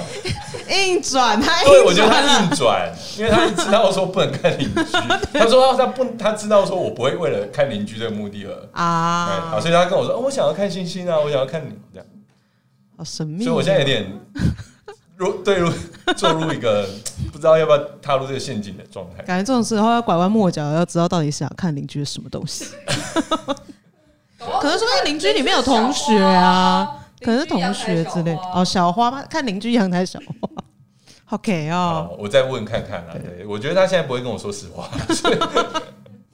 [0.69, 4.83] 硬转，他对，我觉得他硬转，因为他知道说不能看邻居，
[5.39, 12.07] 他说他不，他知道说我不会为了看邻居这个目的而啊，好，所以他跟我说，哦，我想要看星星啊，我想要看鸟，这样，
[12.97, 14.05] 好神秘，所以我现在有点。
[15.17, 15.71] 入对入
[16.17, 16.89] 做入一个
[17.31, 22.67] 不知道要不要踏入这个陷阱的状态，感觉这种时候要拐弯抹角，要知道到底想看邻居的什么东西。
[24.39, 29.23] 可能说邻居里面有同学啊，可能是同学之类哦，小花吗？
[29.31, 30.49] 看邻居阳台小花
[31.31, 32.17] ，OK 哦。
[32.19, 33.13] 我再问看看啊。
[33.13, 34.89] 对，我觉得他现在不会跟我说实话。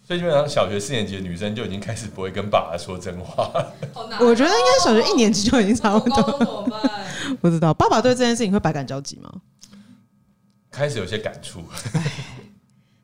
[0.09, 3.53] 所以基本上小学四年级的女生就已经开始不会跟爸爸说真话。
[4.21, 6.66] 我觉得应该小学一年级就已经差不多。
[7.42, 9.31] 不知道爸爸对这件事情会百感交集吗？
[10.71, 11.62] 开始有些感触。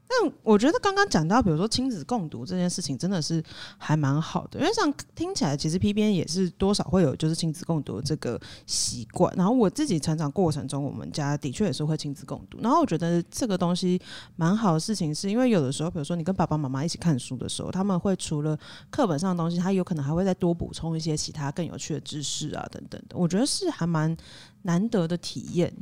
[0.06, 3.42] 但我觉得刚刚讲到，比如说亲子共读这件事情，真的是
[3.78, 9.34] 还蛮好的，因为像听起来，其实 PBN 也是多少会有就是亲子共读这个习惯。
[9.34, 12.58] 然后我自己成长过程中，我们家的确也是会亲子共读。
[12.60, 14.00] 然后我觉得这个东西
[14.36, 18.56] 蛮好的事情，是因为有的时候，比如说你跟爸爸妈妈一起看书的时候，他们会除了
[18.90, 23.16] 课本上的东西，他有可能还会再多补充一些其他更有趣的知识啊等等的。
[23.16, 24.14] 我觉得是还蛮
[24.62, 25.74] 难得的体验。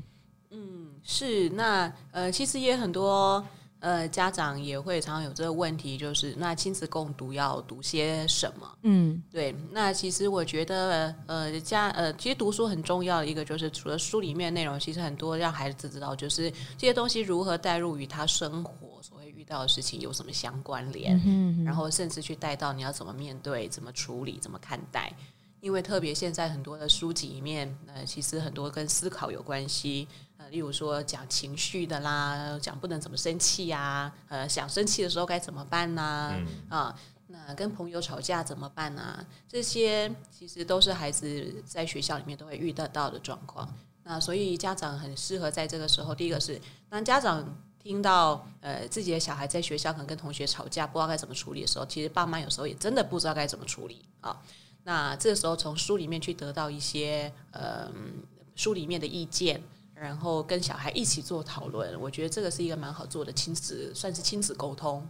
[0.51, 1.51] 嗯，是。
[1.51, 3.45] 那呃，其实也很多。
[3.83, 8.79] 呃，家长也会常常有这个问题，就是那亲子共读要读些什么？
[8.83, 9.53] 嗯，对。
[9.73, 25.13] 那其实我觉得，呃，家呃，其实读书很重要的一个就是，除了书里面内容，其实很多让孩子知道，就是这些东西如何带入与他生活所会遇到的事情有什么相关联，嗯然后甚至去带到你要怎么面对、怎么处理、怎么看待。
[25.61, 36.37] 因为特别现在很多的书籍里面，呃，其实很多跟思考有关系，呃，例如说讲情绪的啦，讲不能怎么生气呀、啊，呃，想生气的时候该怎么办呢、啊？
[36.37, 39.27] 嗯、啊，那跟朋友吵架怎么办呢、啊？
[39.49, 43.67] 这些其实都是孩子在学校里面都会遇得到的状况。
[44.05, 46.61] 那所以家长很适合在这个时候，第一个是
[46.91, 47.43] 当家长
[47.83, 54.39] 听到呃自己的小孩在学校可能跟同学吵架，不知道该怎么处理的时候，其实爸妈有时候也真的不知道该怎么处理啊。
[54.85, 57.89] 那这时候从书里面去得到一些呃
[58.55, 59.63] 书里面的意见，
[60.03, 65.09] 然后跟小孩一起做讨论，我觉得这个是一个蛮好做的亲子，算是亲子沟通。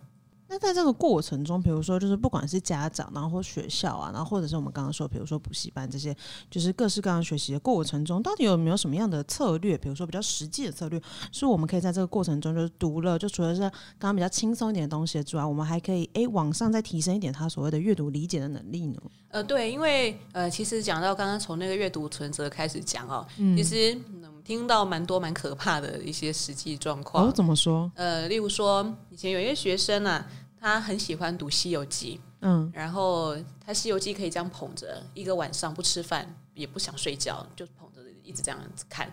[0.49, 6.15] 那在这个过程中，比如说，就是不管是家长，然后或学校啊，然后或者是我们刚刚说，比如说补习班这些，
[6.51, 9.79] 就是各式各样学习的过程中，到底有没有什么样的策略？
[9.79, 11.01] 比如说比较实际的策略，
[11.33, 19.01] 是我们可以在这个过程中，就是读了，就除了是刚刚比较轻松一点的东西之外，我们还可以诶往上再提升一点他所谓的阅读理解的能力呢？
[19.31, 27.29] 呃，对，因为呃，其实讲到刚刚从那个阅读存折开始讲哦，嗯、其实嗯，听到蛮多蛮可怕的一些实际状况。
[27.29, 27.91] 哦，怎么说？
[27.95, 30.27] 呃，例如说以前有一个学生啊。
[30.65, 36.25] 他很喜欢读《西游记》，嗯，然后他《西游记》可以这样捧着，一个晚上不吃饭，
[36.55, 39.11] 也不想睡觉，就捧着一直这样子看。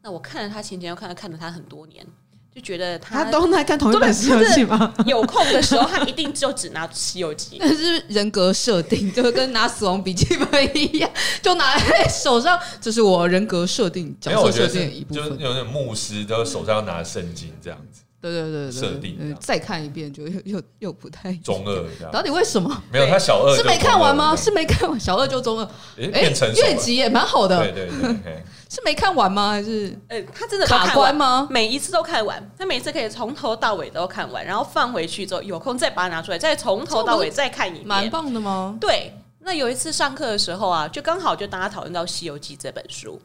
[0.00, 2.06] 那我看了他前前，又看了看了他很多年，
[2.54, 4.92] 就觉得他他都在看同一本《西游记》吗？
[5.06, 7.56] 有空的时候，他一定就只拿《西游记》。
[7.64, 11.10] 那是人格设定，就跟拿《死亡笔记本》一样，
[11.40, 12.60] 就拿在手上。
[12.78, 15.24] 这是我人格设定、角色设定的一部分。
[15.24, 18.02] 就是有点牧师，都手上要拿圣经这样子。
[18.22, 22.10] 对对对对，设定再看一遍就又 又又不太中二。
[22.12, 22.82] 到底为什么？
[22.92, 24.36] 没有他小二是没看完吗？
[24.36, 25.64] 是没看完，小二就中二。
[25.98, 27.58] 哎，变成越级也蛮好的。
[27.58, 29.50] 对对对， 是没看完吗？
[29.50, 29.98] 还是？
[30.08, 31.46] 呃，他真的卡关吗？
[31.50, 38.76] 每一次都看完，他每次可以从头到尾都看完，然后放回去之后，有空再把它拿出来，再从头到尾再看一遍，蛮棒的吗？
[38.80, 39.12] 对。
[39.44, 43.20] 那有一次上课的时候啊，就刚好就大家讨论到《西游记》这本书，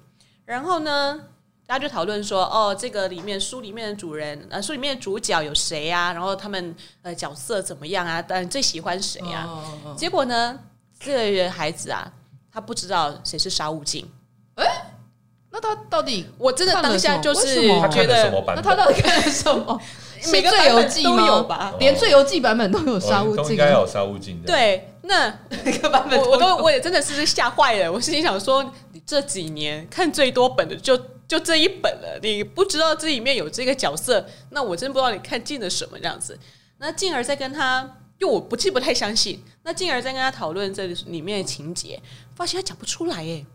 [0.45, 1.19] 然后呢，
[1.67, 6.13] 大家就讨论说，哦，这个里面书里面的主人，呃，书里面的主角有谁啊？
[6.13, 8.21] 然后他们呃角色怎么样啊？
[8.21, 9.43] 当然最喜欢谁呀？
[9.45, 9.95] 哦哦哦。
[9.97, 10.57] 结果呢，
[10.97, 12.09] 这个孩子啊，
[12.49, 14.09] 他不知道谁是沙悟净。
[14.55, 14.65] 哎，
[15.51, 16.25] 那他到底？
[16.37, 19.77] 我真的当下就是觉得，那他到底 看了什么？
[20.31, 21.73] 每个《最游记》都有吧？
[21.79, 24.47] 连《最游记》版本都有沙悟净，应该有沙悟净的。
[24.47, 27.91] 对，那每个版本我都我也真的是吓坏了。
[27.91, 30.97] 我心里想说，你这几年看最多本的就。
[31.27, 36.39] 就这一本了，你不知道这里面有这个角色，那我真不知道你看进了什么这样子。
[36.77, 37.81] 那进而再跟他，
[38.19, 39.43] 因为我不记不太相信。
[39.63, 42.01] 那进而再跟他讨论这里面的情节，
[42.33, 43.45] 发现他讲不出来耶。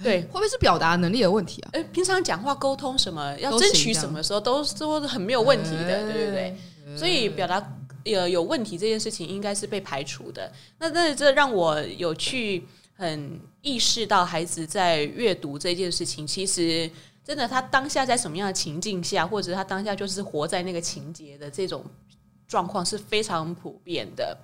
[0.00, 1.70] 对，会不会是表达能力的问题啊？
[1.72, 6.56] 哎，平常讲话沟通什么，要争取什么时候都都是很没有问题的，对不对？
[6.96, 7.60] 所以表达
[8.04, 10.50] 有有问题这件事情应该是被排除的。
[10.78, 12.64] 那那这让我有去。
[13.00, 16.90] 很意识到孩子在阅读这件事情，其实
[17.24, 21.82] 真的，他当下在什么样的情境下，或者他当下就是活在那个情节的这种
[22.46, 24.36] 状况是非常普遍的。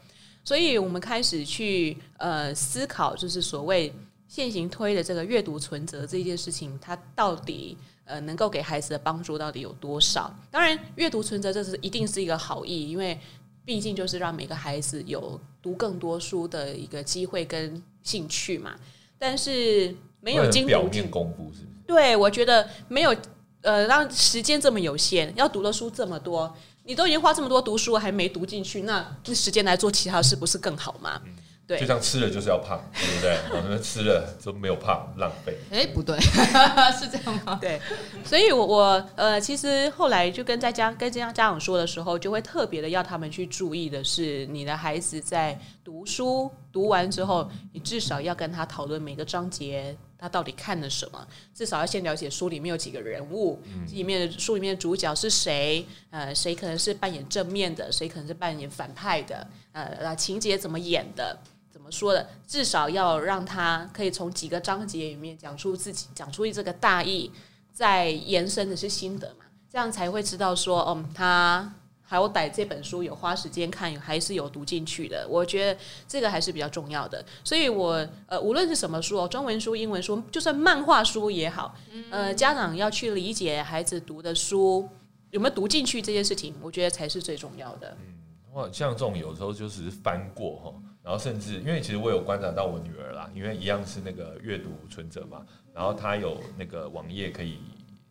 [0.43, 3.93] 所以我们开始去呃思考，就是所谓
[4.27, 10.35] 现行推的这个阅读存折这件事情，它到底呃能够给孩子的帮助到底有多少？
[10.51, 13.21] 当然，阅读存折这是一定是一个好意，因为
[13.67, 17.83] 毕竟就是让每个孩子有读更多书的一个机会跟。
[18.07, 18.75] 兴趣嘛，
[19.19, 21.87] 但是没有经表面功夫是不是？
[21.87, 23.15] 对，我觉得没有
[23.63, 31.21] 呃，让时间这么有限，要读的书这么多，你都已经花这么多读书还没读进去，那那时间来做其他事不是更好吗？
[31.27, 31.33] 嗯
[31.67, 33.37] 对，就像吃了就是要胖， 对不对？
[33.53, 35.57] 我们吃了都没有胖，浪费。
[35.71, 36.17] 哎，不对，
[36.97, 37.59] 是这样吗？
[37.61, 37.81] 对，
[38.25, 61.37] 所以我，我我呃，其实后来就跟在家跟这样家长说的时候，就会特别的要他们去注意的是，你的孩子在读书读完之后，你至少要跟他讨论每个章节他到底看了什么，至少要先了解书里面有几个人物，嗯、里面的书里面的主角是谁，呃，谁可能是扮演正面的，谁可能是扮演反派的，呃，情节怎么演的。
[61.87, 62.29] 么说的？
[62.49, 67.31] 至少要让他可以从几个章节里面讲出自己，讲出这个大意，
[67.73, 69.45] 再延伸的是心得嘛？
[69.71, 71.73] 这样才会知道说，嗯，他
[72.03, 75.27] 好歹这本书有花时间看，还是有读进去的。
[75.29, 77.25] 我觉得这个还是比较重要的。
[77.45, 81.75] 所以我，呃，无论是什么书哦，中文书、英文书，就算漫画书也好，
[82.11, 84.89] 呃，家长要去理解孩子读的书
[85.31, 87.97] 有没有读进去这件事情，我觉得才是最重要的。
[88.07, 88.15] 嗯，
[88.55, 90.75] 哇，像这种有时候就是翻过哈。
[91.07, 97.59] 然后甚至，因为其实我有观察到我女儿啦，因为一样是那个阅读存折嘛，然后她有那个网页可以，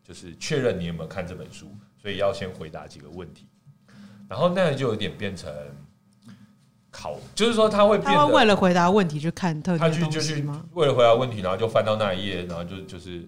[0.02, 1.68] 就是确认你有没有看这本书，
[2.02, 3.46] 所以要先回答几个问题，
[4.30, 5.52] 然后那个就有点变成
[6.90, 10.54] 考，就是说他会变得，他会为了回答问题去看特定的东西吗？
[10.54, 13.28] 他去就去为了回答问题，然后就翻到那一页，然后就就是，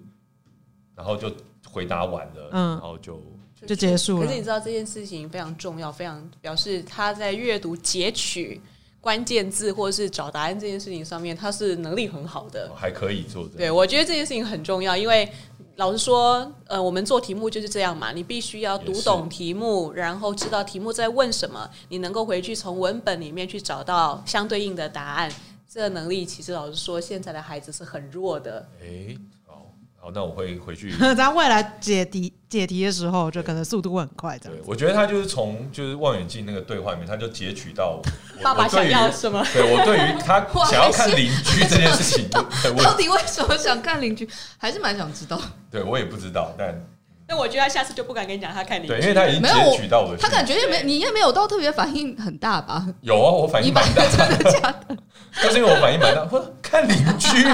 [0.96, 1.30] 然后就
[1.70, 3.22] 回答完了，嗯，然后就
[3.66, 4.26] 就结束了。
[4.26, 8.62] 可是你知道这件事情非常重要，非常表示他在阅读截取。
[9.08, 13.48] 关键字或者是找答案这件事情上面，他是能力很好的，还可以做。
[13.48, 15.32] 对，我觉得这件事情很重要，因为
[15.78, 25.32] 老实说，呃，我们做题目就是这样嘛，你必须要读懂题目，然后知道题目在问什么，你能够回去从文本里面去找到相对应的答案。
[25.70, 28.68] 这个能力其实老实说，现在的孩子是很弱的。
[28.82, 29.18] 欸
[30.14, 30.92] 那我会回去。
[31.16, 34.40] 咱未来解题解题的时候，就可能速度会很快。
[34.40, 38.02] 这样，我觉得他就是从就是望远镜那个对话里面，他就截取到
[38.42, 39.46] 爸爸想要什么。
[39.52, 42.42] 对我对于他 想要看邻居这件事情，到
[42.96, 45.38] 底为什么想看邻居，还是蛮想知道。
[45.70, 46.74] 对我也不知道，但
[47.28, 50.16] 那我觉得他下次就不敢跟你讲他看邻居，对，因为他已经截取到我。
[50.16, 52.88] 他感觉也没你也没有到特别反应很大吧？
[53.02, 54.96] 有啊，我反应蛮大，真的假的？
[55.44, 56.26] 就是因为我反应蛮大，
[56.62, 57.46] 看邻居。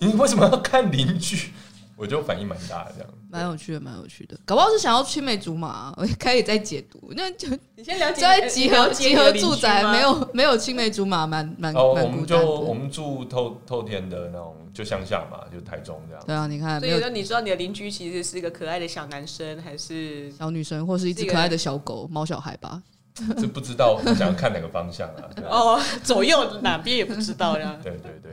[0.06, 1.50] 你为什么要看邻居？
[1.98, 4.38] 我觉得反应蛮大的，这样蛮有趣的，蛮有趣的。
[4.44, 7.12] 搞不好是想要青梅竹马，我可以再解读。
[7.16, 12.04] 那就你先了解，在集合集合住宅没有没有青梅竹马，蛮蛮蛮孤单。
[12.04, 16.22] 我们就我们住透透天的那种，就乡下嘛，就台中这样。
[16.24, 22.80] 对啊，你看，所以说你知道你的邻居其实是一个可爱的小男生，还是小女生，或是一只可爱的小狗、猫小孩吧？
[23.36, 25.28] 这不知道，我想要看哪个方向啊？
[25.50, 27.76] 哦，左右哪边也不知道呀。
[27.82, 28.30] 对对对。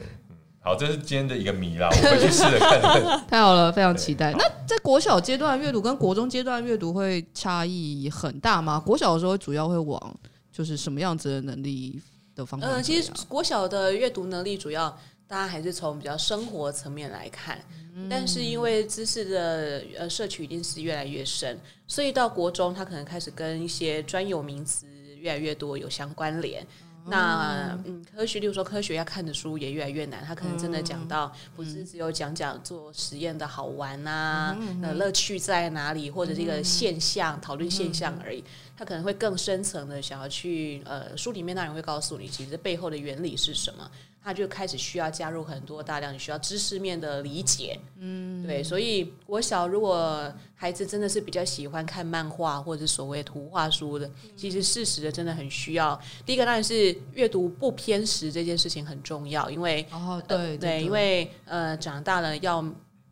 [0.66, 2.82] 好，这是今天的一个谜啦，我回去试着看。
[3.30, 4.34] 太好了，非常期待。
[4.34, 8.80] 那在国小阶段阅读跟国中阶段阅读会差异很大吗？
[8.80, 10.20] 国小的时候主要会往
[10.52, 12.02] 就是什么样子的能力
[12.36, 12.68] 的方向？
[12.68, 14.90] 嗯，其实国小的阅读能力主要
[15.28, 17.64] 大家还是从比较生活层面来看，
[17.94, 24.88] 嗯、但是因为知识的呃摄取一定是越来越深，所以到国中他可能开始跟一些专有名词
[25.20, 26.66] 越来越多有相关联。
[27.08, 38.44] 那嗯，科学，例如说科学要看的书也越来越难，他可能真的讲到不是只有讲讲做实验的好玩呐、啊，呃，乐趣在哪里，或者这个现象讨论现象而已，
[38.76, 43.90] 他可能会更深层的想要去呃，书里面那人会告诉你，其实背后的原理是什么。
[44.26, 56.00] 他就开始需要加入很多大量你需要知识面的理解，嗯，对，所以国小如果孩子真的是比较喜欢看漫画或者所谓图画书的，其实事实的真的很需要。
[56.26, 62.66] 第一个当然是阅读不偏食这件事情很重要，因为哦，对对，因为呃长大了要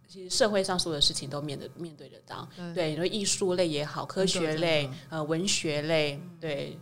[0.07, 6.75] 其实社会上所有的事情都面对面对得到，对，你说艺术类也好，科学类呃文学类，对。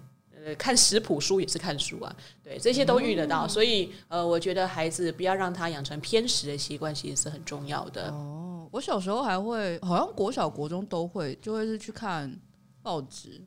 [0.43, 8.09] 呃，看食谱书也是看书啊，对，这些都遇得到，嗯、所以呃，我觉得孩子不要让他养成偏食的习惯，其实是很重要的。
[8.09, 12.35] 哦，我小时候还会，好像国小、国中都会，就会是去看
[12.81, 13.39] 报纸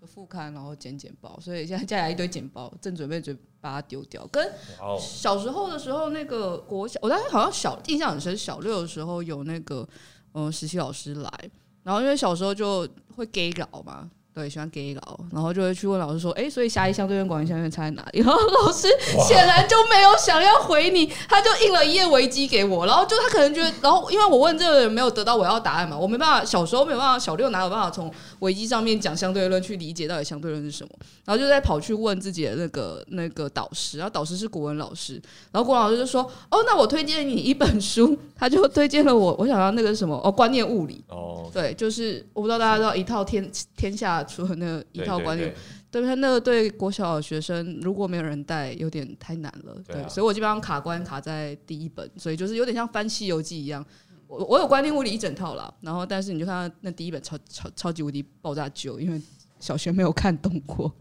[0.00, 4.26] 的副刊，然后剪剪报，所以现在 家里来一堆剪报，正准备准把它丢掉。
[4.28, 4.50] 跟
[4.98, 9.86] 小时候的时候，那个国小，我当时好像小印象很深，小六的时候有那个
[10.32, 11.30] 嗯、呃、实习老师来，
[11.82, 14.10] 然后因为小时候就会给稿嘛。
[14.34, 18.86] 对，喜欢给稿，然后就会去问老师说：“哎，所以狭义相对论广义相对论差在哪里？”然 后老师
[19.26, 28.08] 显然就没有想要回你，他就印了一页维基给我，然后就他可能觉得，然后因为我问这个人没有得到我要答案嘛，我没办法，小时候没有办法，小六哪有办法从
[28.38, 30.90] 维基上面讲相对论去理解到底相对论是什么，
[31.24, 35.20] 然后就在跑去问自己的那个那个导师，然后导师是国文老师，
[35.50, 40.14] 然后国文老师就说：“哦，那我推荐你一本书。”他就推荐了我，我想要那个什么？
[40.22, 41.02] 哦，观念物理。
[41.08, 44.24] 哦，对，就是我不知道大家知道一套天天下。
[44.28, 45.52] 除了那个一套观念，
[45.90, 49.74] 对他那个对国小学生如果没有人带，有点太难了。
[49.86, 53.84] 对，所以我基本上卡关卡在第一本，所以就是有点像翻《西游记》一样。
[54.26, 59.18] 我我有观念物理一整套了，然后但是你就看到那第一本超超超级无敌爆炸旧，因为
[59.58, 60.94] 小学没有看懂过。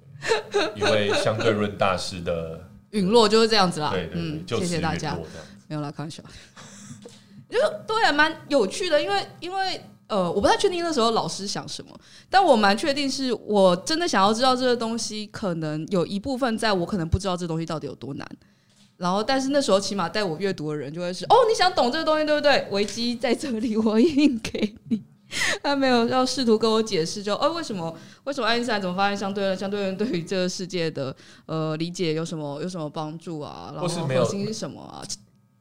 [0.75, 3.91] 一位相对论大师的陨落就是这样子啦。
[3.91, 5.17] 对对对嗯，谢谢大家。
[5.67, 6.23] 没有啦，开玩笑。
[7.51, 9.82] 就对，还蛮有趣的，因为因为。
[10.08, 11.91] 呃，我不太确定那时候老师想什么，
[12.30, 18.28] 但我蛮确定是我真的想要知道这个东西，可能有一部分在我可能不知道这东西到底有多难。
[18.97, 22.68] 然后，但是那时候起码带我阅读的人就会是，哦，你想懂这个东西对不对？
[22.72, 25.03] 维基在这里，我印给你。
[25.62, 27.93] 他没有要试图跟我解释，就，哦，为什么
[28.24, 29.58] 为什么爱因斯坦怎么发现相对论？
[29.58, 33.72] 相对论对于这个世界的呃理解有什么有什么帮助啊？
[33.76, 35.03] 然后核心是什么啊？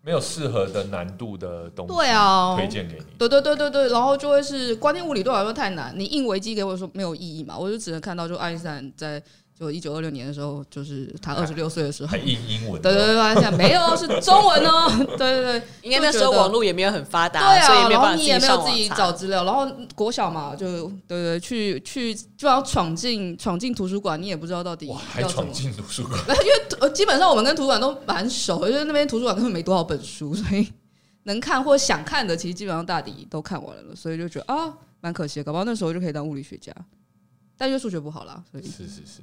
[0.06, 3.04] 没有适合的难度的东西，对啊，推荐给你。
[3.18, 9.20] 对对对对对，然后就会是观念物理对我来说太难，你硬维基给我说没有意义嘛，我就只能看到就爱因斯坦在。
[9.58, 12.80] 就一九二六年的时候，就是他二十六岁的时候，还印英文。
[12.82, 14.86] 对对对，现在没有是中文哦。
[15.16, 20.66] 对对对，应该那时候网络也没有很发达，对啊，所以然后你也没有自己找资料，然后国小嘛，就
[21.08, 26.20] 对对，去去就要闯进闯进图书馆，你也不知道到底还闯进图书馆。
[26.44, 30.70] 因为基本上我们跟图书馆都蛮熟，因为那边图书馆根本没多少本书， 所以
[31.22, 36.70] 能看或想看的，其实基本上大抵都看完了，所以就觉得啊，蛮可惜的，搞不好那时候就可以当物理学家，
[37.56, 39.22] 但因为数学不好啦，所以是是是。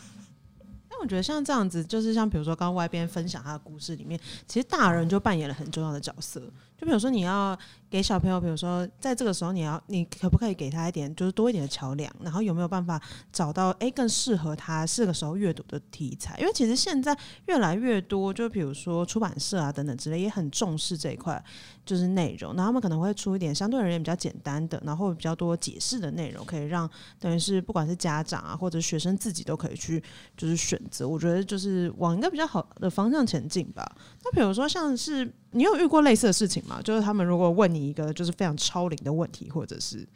[1.01, 6.41] 我觉得像这样子，就是像比如说刚外边分享他的故事里面，其实大人就扮演了很重要的角色。
[6.77, 7.57] 就比如说你要
[7.91, 12.99] 给小朋友，比如说在这个时候，你要你可不可以给他一点，就是多一点的桥梁，然后有没有办法
[13.31, 16.35] 找到诶更适合他这个时候阅读的题材？
[16.39, 21.43] 因为其实现在越来越多，就比如说出版社啊等等之类，也很重视这一块。
[21.83, 26.89] 就是内容，那他们可能会出一点相对而言比较简单的，然后比较多解释的内容，可以让
[27.19, 30.01] 等于是不管是家长啊或者学生自己都可以去
[30.37, 31.07] 就是选择。
[31.07, 33.89] 我觉得就是往一个比较好的方向前进吧。
[34.23, 36.79] 那比如说像是你有遇过类似的事情吗？
[36.83, 40.07] 就是他们如果问你一个就是非常超龄的问题，或者是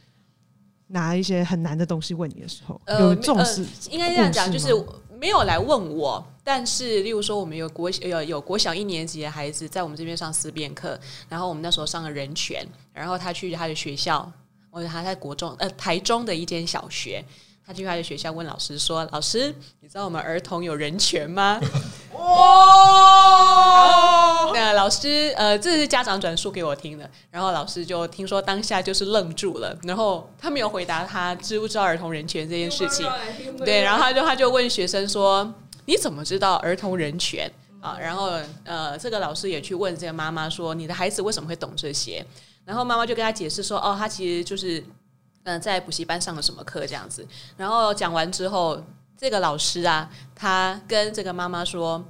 [0.88, 4.68] 拿一些很难的东西问你的时候，呃、有重视、呃、应该这样讲，就是。
[5.18, 6.24] 没没有来问我。
[6.44, 12.64] 但是，例如说，我们有国有有国小一年级的孩子在我们这边上思辨课，然后我们那时候上了人权，
[12.94, 14.32] 然后他去他的学校，
[14.70, 17.26] 我他在国中呃台中的一间小学。
[17.66, 21.60] 他去他的学校问老师说：“老师，你知道我们儿童有人权吗？”
[22.14, 22.22] 哇！
[24.54, 27.10] 那老师，呃，这是家长转述给我听的。
[27.32, 33.10] 然后老师就听说当下就是愣住了，然后他没有回答他知不知道儿童人权这件事情。
[33.66, 35.52] 对，然后他就他就问学生说
[35.86, 37.52] ：“你怎么知道儿童人权
[37.82, 38.32] 啊？”然后
[38.64, 42.24] 呃，这个老师也去问这个妈妈说：“你的孩子为什么会懂这些？”
[42.64, 44.84] 然后妈妈就跟他解释说：“哦，他其实就是。”
[45.46, 47.26] 嗯，在补习班上了什么课这样子，
[47.56, 48.84] 然后讲完之后，
[49.18, 52.04] 这个老师啊，他跟这个妈妈说：“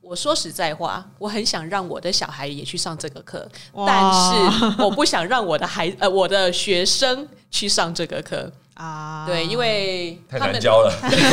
[0.00, 3.46] 我说实在话，我很想让我的小孩也去上这个课，
[3.86, 9.26] 但是我不想让我的孩呃我的学生去上这个课啊。
[9.26, 10.90] 对，因为他们太难教了。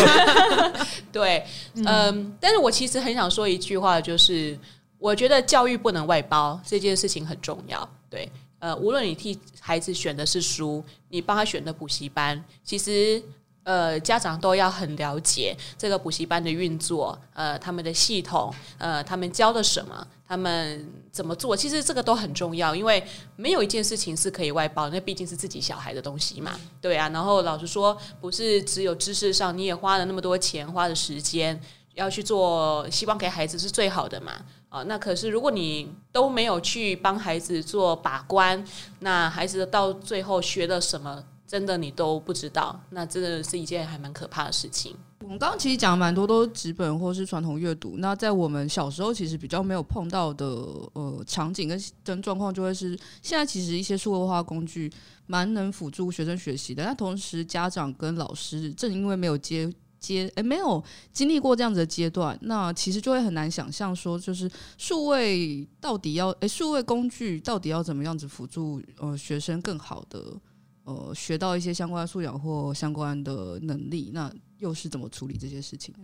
[1.13, 1.45] 对，
[1.75, 4.59] 嗯，嗯，但是我其实很想说一句话，就是
[4.99, 7.89] 我觉得教育不能外包，这件事情很重要。
[8.09, 8.29] 对。
[8.59, 13.21] 呃，无论你替孩子选的是书，你帮他选的补习班，其实
[13.63, 23.03] 呃，家长都要很了解这个补习班的运作，呃，他们的系统，呃，他们教的什么，他们怎么做，其实这个都很重要，因为
[23.35, 27.09] 没有一件事情是可以外包，那毕竟是自己小孩的东西嘛，对啊。
[27.09, 31.59] 然后老实说，不是只有知识上，你也花了那么多钱，花的时间
[31.95, 34.33] 要去做，希望给孩子是最好的嘛。
[34.75, 38.61] 啊，那可是如果你都没有去帮孩子做把关，
[38.99, 44.93] 那孩子到最后学了什么，真的你都不知道，那真的是一件还蛮可怕的事情。
[45.21, 54.91] 我们刚刚其实讲了蛮多都是纸本或是传统阅读，那在我们小时候其实比较没有碰到的呃场景跟跟状况，就会是现在其实一些数位化工具
[55.25, 59.71] 蛮能辅助学生学习的，但同时家长跟老师正因为没有接。
[60.05, 70.39] 阶诶，没有经历过这样子的阶段，那其实就会很难想象说，就是数位到底要诶，数位工具到底要怎么样子辅助呃学生更好的
[70.83, 76.03] 呃学到一些相关的素养或相关的能力，那又是怎么处理这些事情呢？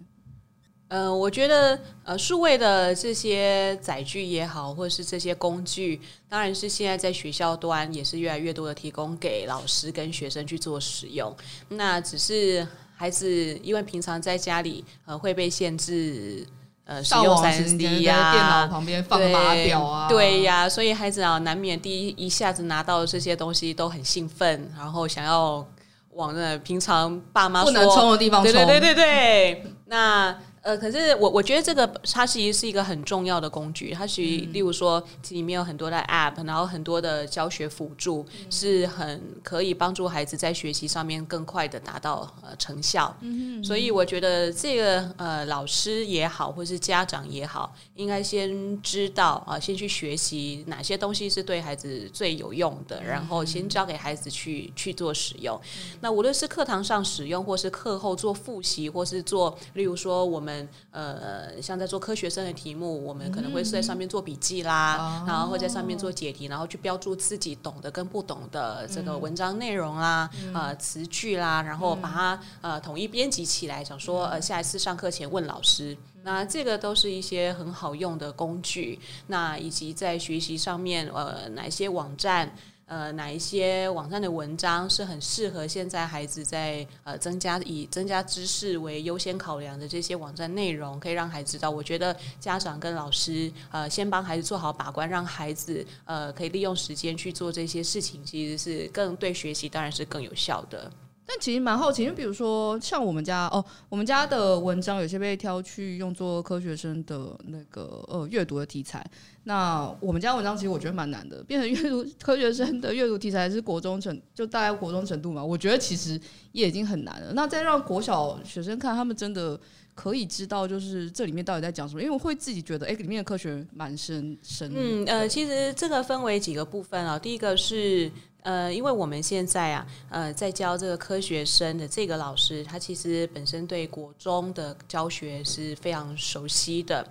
[0.87, 11.33] 呃，我觉得呃，数位的这些载具也好，或者是这些工具，当然是现在在学校端也是越来越多的提供给老师跟学生去做使用，
[11.69, 12.67] 那只是。
[13.01, 16.45] 孩子因为平常在家里呃会被限制
[16.85, 25.65] 呃使用三 D 呀，电脑旁边放码表啊，对呀，所以孩子啊难免第一一下子拿到这些东西都很兴奋，然后想要
[26.11, 30.37] 往那平常爸妈不能冲的地方冲，对对对对对，那。
[30.61, 43.17] 呃，可是我我觉得这个它其实是一个很重要的工具，它属于例如说里面有很多的 App，然后很多的教学辅助，是很可以帮助孩子在学习上面更快的达到呃成效。
[43.21, 55.59] 嗯，所以我觉得这个呃老师也好，或是家长也好，应该先知道啊，先去学习哪些东西是对孩子最有用的，然后先教给孩子去去做使用。
[56.01, 60.50] 那无论是课堂上使用，或是课后做复习，或是做例如说我们。
[60.91, 78.99] 呃，像在做科学生的题目，我们可能会是在上面做笔记啦，嗯、然后会在上面做解题，然后去标注自己懂得跟不懂的这个文章内容啦，嗯、呃，词句啦，然后把它呃统一编辑起来，想说呃下一次上课前问老师，那这个都是一些很好用的工具。
[79.27, 82.53] 那以及在学习上面，呃，哪些网站？
[82.91, 91.69] 呃，哪一些网站的文章是很适合现在孩子在呃增加以增加知识为优先考量的这些网站内容，可以让孩子知道。
[91.69, 100.91] 我觉得家长跟老师呃先帮孩子做好把关，让孩子呃可以利用时间去做这些事情，其实是更对学习当然是更有效的。
[101.33, 109.05] 但其实蛮好奇，就比如说像我们家哦，我们家的文章有些被挑去用作科学生的那个呃阅读的题材。
[109.45, 115.41] 那我们家文章其实我觉得蛮难的，变成阅读科学生的阅读题材是国中程，就大概国中程度嘛。
[115.41, 116.19] 我觉得其实
[116.51, 117.31] 也已经很难了。
[117.33, 119.57] 那再让国小学生看，他们真的
[119.95, 122.01] 可以知道就是这里面到底在讲什么？
[122.01, 124.69] 因为我会自己觉得，哎，里面的科学蛮深深。
[124.75, 127.17] 嗯呃，其实这个分为几个部分啊。
[127.17, 128.11] 第一个是。
[128.43, 137.07] 呃，因为我们现在啊，呃，在教这个科学生的这个老师，他其实本身对国中的教学是非常熟悉的。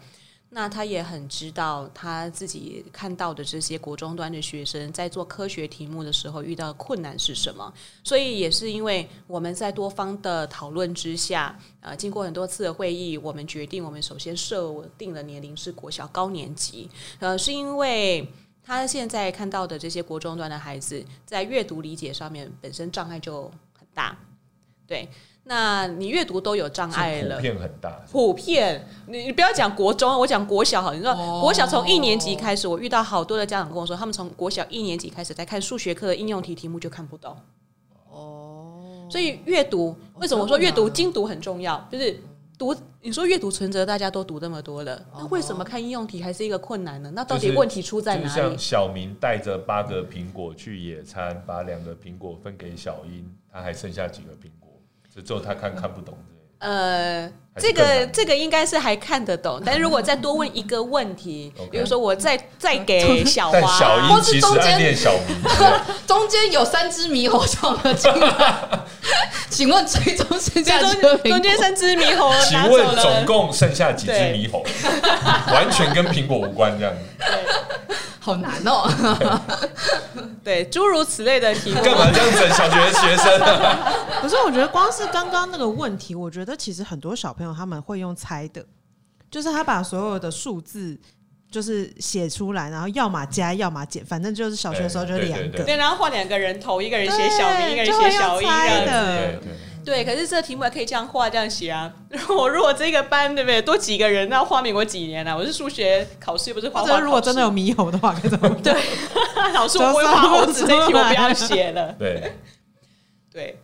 [0.53, 7.72] 那他也很知道他自己看到的这些国中端的学生在做科学题目的时候遇到的困难是什么。
[8.03, 16.91] 所以也是因为我们在多方的讨论之下，呃，经过很多次的会议，我们决定，我们首先设定的年龄是国小高年级。
[17.20, 18.26] 呃，是因为。
[18.70, 24.16] 他现在看到的这些国中端的孩子，在阅读理解上面本身障碍就很大，
[24.86, 25.08] 对。
[25.42, 27.90] 那你阅读都有障碍了，普遍很大。
[28.12, 30.92] 普遍，你你不要讲国中，我讲国小好。
[30.92, 37.36] 你知道，哦、国小从一年级开始，我遇到好多的家长跟我说，他们从国小一年级开始在看数学课的应用题题目就看不懂。
[38.08, 41.84] 哦，所以阅读为什么我说阅读精读很重要？
[41.90, 42.22] 就是
[42.61, 47.11] 读，你说阅读存折大家都读那么多了，那为什么看应用题还是一个困难呢？
[47.14, 48.28] 那到底问题出在哪里？
[48.28, 54.78] 就是就、像小明带着八个苹果去野餐，把两个苹果分给小英，他还剩下几个苹果？
[55.24, 56.18] 之后他看看不懂，
[56.61, 65.12] 呃，这个这个应该是还看得懂，但是如果再多问一个问题， 比如说我再再给 小华，或是中间小
[66.06, 68.54] 中间有三只猕猴闯了进来，
[69.48, 74.64] 请问最终剩下几个中间三只猕猴，请问总共剩下几只猕猴？
[75.52, 76.94] 完全跟苹果无关，这样
[78.20, 78.88] 好难哦。
[80.44, 83.92] 对，诸如此类的题目，干嘛这样整小学学生啊？
[84.22, 88.64] 可是我觉得光是刚刚那个问题，我觉得其实很多小朋友他们会用猜的，
[89.30, 90.98] 就是他把所有的数字
[91.50, 98.48] 就是写出来，然后要么加，要么减，反正就是小学的时候就两个，对，然后换两个人头，一个人写小明，一个人写小英
[98.86, 99.40] 的。
[99.85, 101.93] 对，可是这个题目还可以这样画这样写啊！
[102.28, 105.37] 我如果这个班对不对，多几个人，那画面我几年了、啊？
[105.37, 107.01] 我是数学考试，不是画画。
[107.01, 108.62] 如果真的有猕猴的话，该怎么办？
[108.62, 108.74] 对，
[109.55, 111.93] 老师我不会画猴子，这题我不要写了。
[111.99, 112.33] 对，
[113.33, 113.59] 对，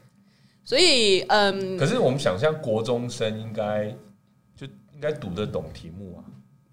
[0.65, 3.95] 所以嗯，可是我们想象国中生应该
[4.57, 6.21] 就应该读得懂题目啊。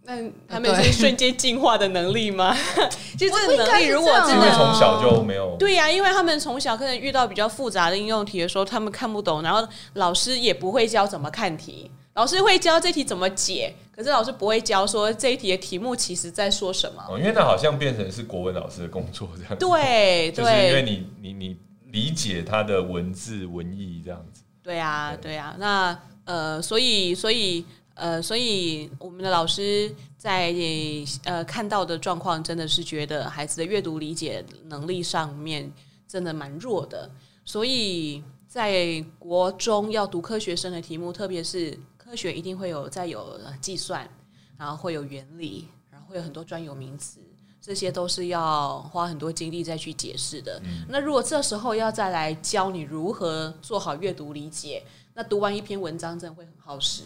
[0.06, 0.18] 那
[0.50, 2.54] 他们是瞬间进化的能力吗？
[3.18, 17.02] 其实这个能力如果真的从小就没有，对呀、啊，因为他们从小可能遇到比较复杂的应用题的时候，他们看不懂，然后老师也不会教怎么看题，老师会教这题怎么解，可是老师不会教说这一题的题目其实在说什么。
[17.08, 19.56] 哦，因为那好像变成是国文老师的工作这样子。
[19.66, 21.58] 对， 就是因为你你你
[21.92, 24.42] 理解他的文字文艺这样子。
[24.62, 27.66] 对啊，对啊，那呃，所以所以。
[27.96, 30.54] 呃，所以我们的老师在
[31.26, 35.72] 呃看到的状况，真的是觉得孩子的阅读理解能力上面
[36.08, 37.10] 真的蛮弱的。
[37.46, 44.10] 所以在国中要读科学生的题目，特别是科学，一定会有再有计算，
[44.58, 47.20] 然后会有原理，然后会有很多专有名词，
[47.62, 50.60] 这些都是要花很多精力再去解释的。
[50.64, 50.86] 嗯。
[50.90, 54.84] 那如果这时候要再来教你如何做好阅读理解，
[55.14, 57.04] 那读完一篇文章真的会很耗时。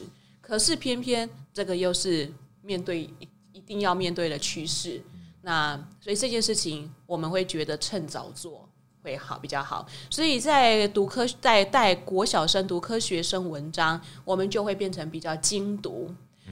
[0.47, 2.31] 可是偏偏这个又是
[2.61, 5.01] 面对一一定要面对的趋势，
[5.41, 8.69] 那所以这件事情我们会觉得趁早做
[9.03, 9.85] 会好比较好。
[10.09, 16.09] 所以在读科在带国小生读科学生文章，我们就会变成比较精读，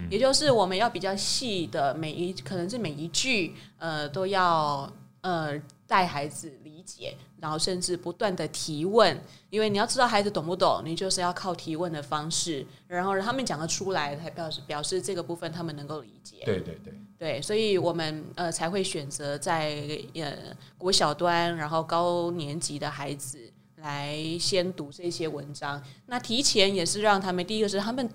[0.09, 4.91] 也就是我们要比较细的每一可能是每一句呃都要
[5.21, 5.57] 呃
[5.87, 7.15] 带孩子理解。
[7.39, 9.15] 然后甚至不断的提问，
[9.51, 16.37] 因为你要知道孩子懂不懂，你就是要靠提问的方式，然后让他们讲得出来，才表示表示这个部分他们能够理解。
[16.43, 20.33] 对对对，对，所以我们呃才会选择在呃
[20.75, 23.37] 国小端，然后高年级的孩子
[23.75, 25.79] 来先读这些文章。
[26.07, 28.09] 那提前也是让他们，第一个是他们，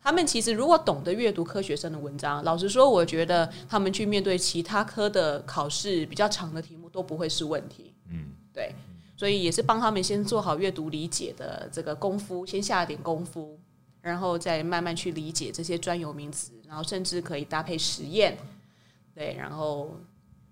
[0.00, 7.94] 他们其实如果懂得阅读科学生的文章，老实说，我觉得他们去面对其他科的考试比较长的题目都不会是问题。
[8.08, 8.32] 嗯。
[8.52, 8.74] 对，
[9.16, 13.58] 所以也是帮他们先做好阅读理解的这个功夫，先下点功夫，
[14.02, 18.36] 然后再慢慢去理解这些专有名词，然后甚至可以搭配实验，
[19.14, 19.96] 对，然后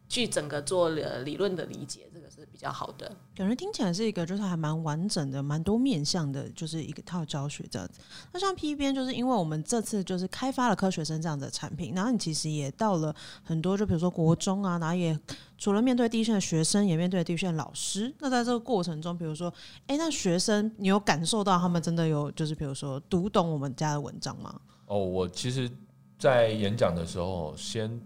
[0.09, 2.08] 去整个做了理论的理解，这个
[2.39, 3.11] 是比较好的。
[3.35, 8.01] 感觉听起来是一个就是还蛮完整的、蛮多面向的，就是一个套教学这样子。
[8.33, 15.19] 那像 P 边，就是因为我们这次就是开发了科学生这样的产品，然后你其实也到了很多，就比如说国中啊，然后也。
[15.61, 18.15] 除了面对第一线的学生，也面对第一线的老师。
[18.21, 19.53] 那在这个过程中，比如说，
[19.89, 24.55] 哎、欸，那学生你有感受到他们真的有，就是比如说读懂我们家的文章吗？
[24.87, 25.69] 哦，我其实，
[26.17, 28.01] 在演讲的时候，先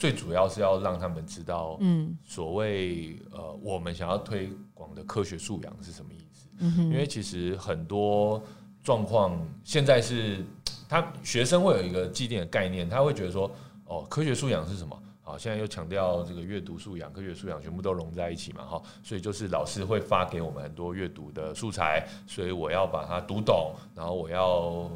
[0.00, 6.48] 最主要是要让他们知道，嗯，所谓呃，我们想要推广的科学素养是什么意思。
[6.58, 8.42] 嗯，因为其实很多
[8.82, 10.42] 状况现在是
[10.88, 13.50] 他学生会有一个既定的概念，他会觉得说，
[13.84, 14.98] 哦，科学素养是什么？
[15.22, 24.90] 好，现在又强调这个阅读素养、科学素养全部都融在一起嘛，哈，所以就是老师会发给我们很多阅读的素材，所以我要把它读懂，然后我要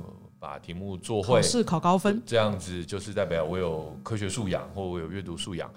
[0.44, 5.72] 把题目做会，考试考高分，这样子就是代表我有科学素养或我有阅读素养，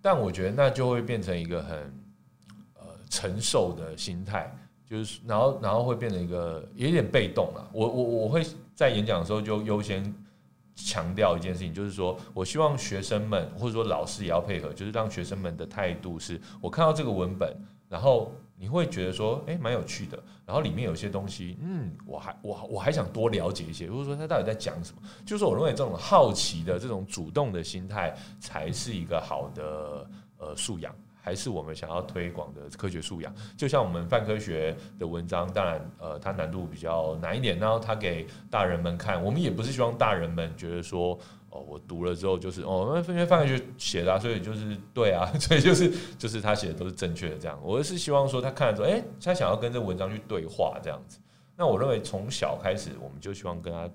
[0.00, 1.76] 但我觉得那就会变成一个很
[2.76, 4.50] 呃承受的心态，
[4.88, 8.42] 就是然后然后会变成一个有点被动了，我我我会
[8.74, 10.14] 在演讲的时候就优先。
[10.78, 17.56] 强调一件事情，就是说我希望学生们或者说老师也要配合，就是让学生们的态度是：我看到这个文本，
[17.88, 20.18] 然后你会觉得说，哎，蛮有趣的。
[20.44, 23.86] 然后里面有些东西，嗯，我还我我还想多了解一些。
[23.86, 30.94] 如果说他到底在讲什么，就是我认为这种好奇的这种主动的心态，才是一个好的呃素养。
[31.20, 37.58] 还是我们想要推广的科学素养，就像我们泛科学的文章，当然，呃，它难度比较难一点。
[37.58, 41.18] 然后它给大人们看，我们也不是希望大人们觉得说，
[41.66, 47.58] 我读了之后就是哦，因为泛科学写的，所以就是对啊，所以就是 就是他写的都是正确的这样。
[47.62, 51.18] 我是希望说他看了之后，哎，他想要跟这文章去对话这样子。
[51.56, 53.88] 那我认为从小开始，我们就希望跟他。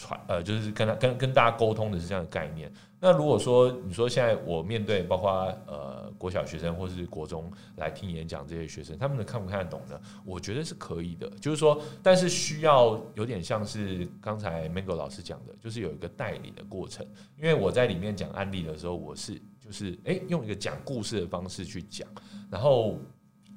[0.00, 2.72] 传呃，就是跟他跟跟大家沟通的是这样的概念。
[3.00, 5.30] 那如果说你说现在我面对包括
[5.66, 10.00] 呃国小学生或是国中来听演讲这些学生，他们能看不看得懂呢？
[10.24, 11.28] 我觉得是可以的。
[11.40, 17.04] 就是说，但是需要有点像是刚才 Mango 老师讲的，就是有一个代理的过程。
[17.36, 22.08] 因为我在里面讲案例的时候，我是就是诶、用一个讲故事的方式去讲，
[22.48, 22.96] 然后。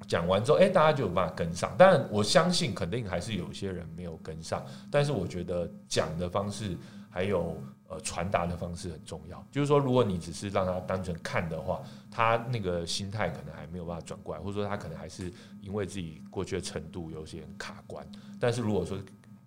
[0.06, 1.74] 讲完之后，哎，大家就有办法跟上。
[1.76, 4.64] 当然，我相信肯定还是有些人没有跟上。
[4.90, 6.76] 但是，我觉得讲的方式
[7.08, 9.44] 还有呃传达的方式很重要。
[9.50, 11.80] 就是说，如果你只是让他单纯看的话，
[12.10, 18.06] 他那个心态可能还没有办法转过来，或者说他可能还是因为自己过去的程度有些卡关。
[18.40, 18.98] 但是，如果说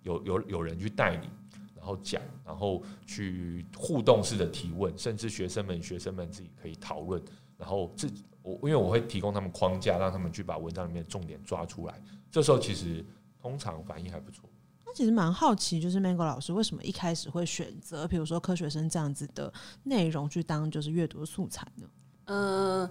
[0.02, 1.28] 有有有人去带你，
[1.76, 7.22] 然后讲，然后去互动式的提问，甚至学生们学生们自己可以讨论，
[7.58, 8.10] 然后自。
[8.46, 12.00] 我因为我会提供他们框架，让他们去把文章里面的重点抓出来。
[12.30, 13.04] 这时候其实
[13.42, 14.48] 通常反应还不错。
[14.84, 21.88] 那其实蛮好奇，就是 Mango 老师为什么一开始会选择，比如说科学生这样子的内容去当就是阅读素材呢？
[22.26, 22.90] 呃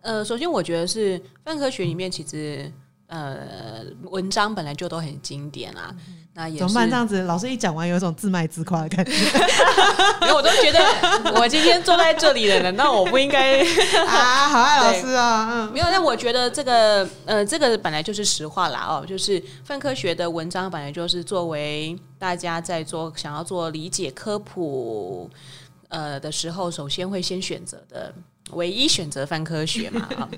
[0.00, 2.72] 呃，首先我觉得是泛科学里面其实。
[3.08, 5.94] 呃，文章本来就都很经典啊，
[6.34, 6.90] 那也怎么办？
[6.90, 9.12] 这样子，老师一讲完，有一种自卖自夸的感觉。
[10.22, 13.60] 因为我都觉得，我今天坐在这里的人，那我不应该
[14.08, 14.48] 啊？
[14.48, 15.48] 好爱老师啊！
[15.52, 25.30] 嗯，没有，但我觉得这个，呃，这个本来就是实话啦哦，就是泛科学的文章本来就是作为大家在做想要做理解科普
[25.90, 28.12] 呃的时候，首先会先选择的
[28.50, 30.28] 唯一选择泛科学嘛啊。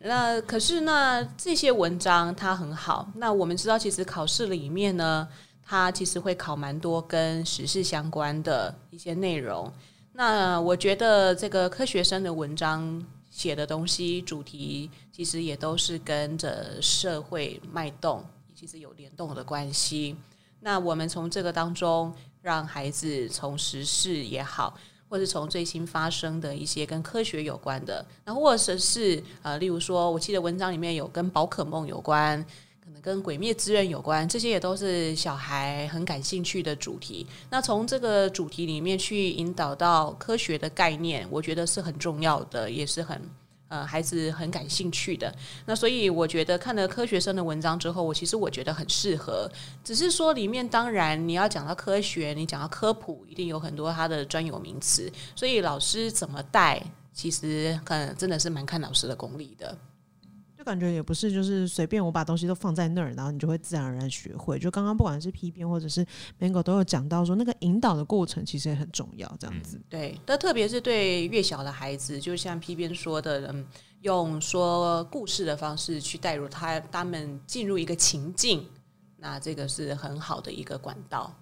[0.00, 3.10] 那可是那这些文章它很好。
[3.16, 5.28] 那我们知道，其实考试里面呢，
[5.64, 9.72] 它其实会考蛮多跟时事相关的一些内容。
[10.12, 18.24] 那我觉得这个科学生的文章写的东西主题，其实也都是跟着社会脉动，
[18.54, 20.16] 其实有联动的关系。
[20.60, 24.76] 那我们从这个当中，让孩子从时事也好。
[25.08, 32.44] 或是从最新发生的一些跟科学有关的，那或者是呃，例如说，我记得文章里面有跟宝可梦有关，
[32.84, 37.26] 可能跟鬼灭之刃有关，这些也都是小孩很感兴趣的主题。
[37.48, 43.20] 那从这个主题里面去引导到科学的概念，我觉得是很重要的，也是很。
[43.68, 45.32] 呃，还是很感兴趣的，
[45.66, 49.46] 那所以我觉得看了科学生的文章之后，我其实我觉得很适合。
[49.84, 59.76] 只是说里面当然你要讲到科学，你讲到科普，一定有很多它的专有名词，所以老师怎么带，其实可能真的是蛮看老师的功力的。
[60.68, 64.58] 感觉也不是，就是随便我把东西都放在那儿，然后你就会自然而然学会。
[64.58, 66.06] 就刚刚不管是 P 编或者是
[66.38, 69.26] Mango 都有讲到说，那个引导的过程其实也很重要。
[69.40, 73.66] 这样子，对，那特别是对越小的孩子，就像 P 编说的，嗯，
[74.02, 78.64] 用说故事的方式去带入他，他们进入一个情境，
[79.16, 81.34] 那这个是很好的一个管道。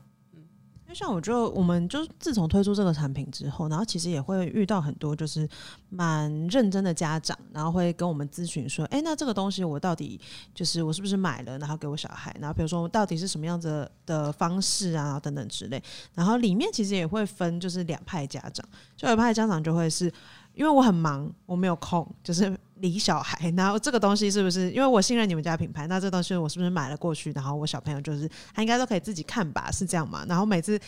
[0.97, 5.47] 像我就，我们就自从推出这个产品之后，然后其实也会遇到很多就是
[5.91, 10.19] 蛮认真的家长，然后会跟我们咨询说，哎，那这个东西我到底
[10.55, 15.83] 就是我是不是买了，然后给我小孩，然后比如说我到底是什么样子的方式啊等等之类，
[16.15, 18.67] 然后里面其实也会分就是两派家长，
[18.97, 20.11] 就有一派家长就会是。
[20.57, 23.53] 因为我很忙，我没有空，就是理小孩。
[23.57, 24.71] 然后这个东西是不是？
[24.71, 27.31] 因为我信任你们家品牌，那这东西我是不是买了过去？
[27.33, 29.71] 然后我小朋友就是他应该都可以自己看吧？
[29.71, 30.25] 是这样吗？
[30.27, 30.81] 然后每次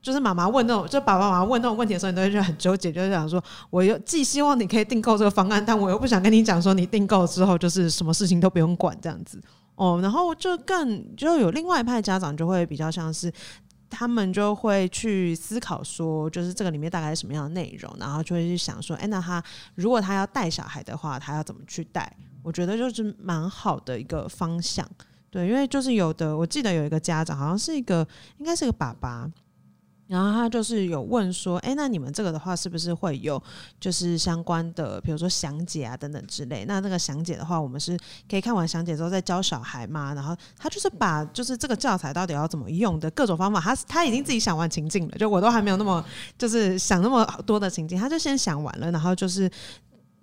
[0.00, 9.38] 就是妈妈问那种，就爸爸妈妈问那种问题的时候，你都会觉得很纠结，就是想说，我又既希望你可以订购这个方案，但我又不想跟你讲说你订购之后就是什么事情都不用管这样子
[9.74, 10.00] 哦。
[10.02, 13.30] 然后就更就有另外一派家长就会比较像是。
[13.90, 19.42] 他们就会去思考说，就是这个里面大概是什么样的内容，然后就会去想说，哎，那他
[19.74, 22.16] 如果他要带小孩的话，他要怎么去带？
[22.42, 24.88] 我觉得就是蛮好的一个方向，
[25.30, 28.06] 对，因为就是有的，我记得有一个家长，好像是一个，
[28.38, 29.30] 应该是个爸爸。
[30.10, 33.40] 然后他就是有问说，哎，那你们这个的话是不是会有
[33.78, 36.64] 就是相关的，比如说详解啊等等之类？
[36.66, 37.96] 那那个详解的话，我们是
[38.28, 40.12] 可以看完详解之后再教小孩嘛？
[40.12, 46.04] 然后他就是把就是这个教材到底要怎么用的各种方法，他他已经自己想完情境了，就我都还没有那么
[46.36, 49.48] 就是想那么多的情境，他就先想完了，然后就是。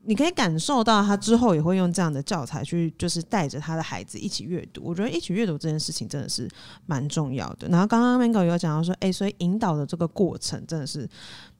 [0.07, 4.81] 你可以感受到他之后也会用这样的教材去，就是带着他的孩子一起阅读。
[4.83, 6.49] 我觉得一起阅读这件事情真的是
[6.85, 7.67] 蛮重要的。
[7.67, 11.07] 然后刚刚 Mango 有讲到说，哎、所以引导的这个过程真的是，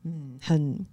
[0.04, 0.86] 嗯，很。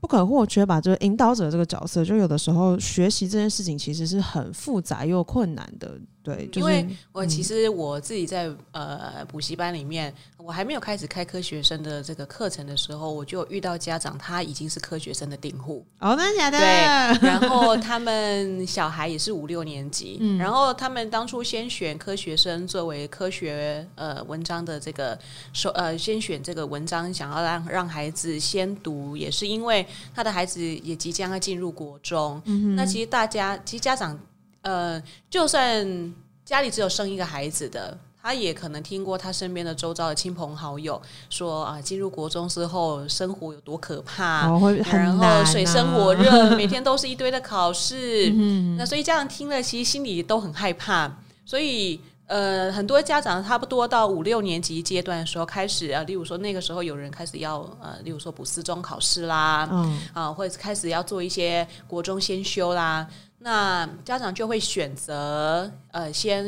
[0.00, 5.98] 不可或缺吧，就是引导者这个角色，就有的时候学习这件事情其实是很复杂又困难的。
[6.28, 16.58] 对，就是、因为我其实我自己在呃补习班里面，我还没有开始开科学生的这个课程的时候，我就遇到家长他已经是科学生的订户哦，真的假的？
[16.58, 25.18] 对，然后他们小孩也是五六年级，嗯、然后他们当初先选科学生作为科学呃文章的这个
[25.54, 32.42] 首呃先选这个文章，想要让让孩子先读，也是因为他的孩子也即将要进入国中，
[32.76, 34.18] 那其实大家其实家长。
[34.62, 41.00] 呃，就算家里只有生一个孩子的，他也可能听过他身边的周遭的亲朋好友
[41.30, 48.30] 说啊，进入国中之后生活有多可怕，哦啊、然后水深火热，每天都是一堆的考试。
[48.34, 51.10] 嗯、那所以家长听了，其实心里都很害怕。
[51.46, 63.06] 所以呃，很多家长差不多到五六年级阶段的时候开始啊，例如说那个时候有人开始要呃，例如说补四中考试啦，嗯、啊，或者开始要做一些国中先修啦。
[63.40, 66.44] 那家长就会选择呃，先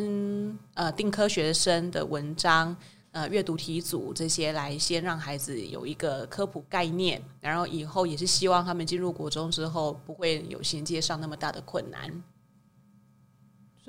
[0.74, 2.76] 呃定科学生的文章，
[3.12, 12.22] 呃阅读题组这些来先让孩子有一个科普概念，然后以后也是希望他们进入国中之后不会有衔接上那么大的困难。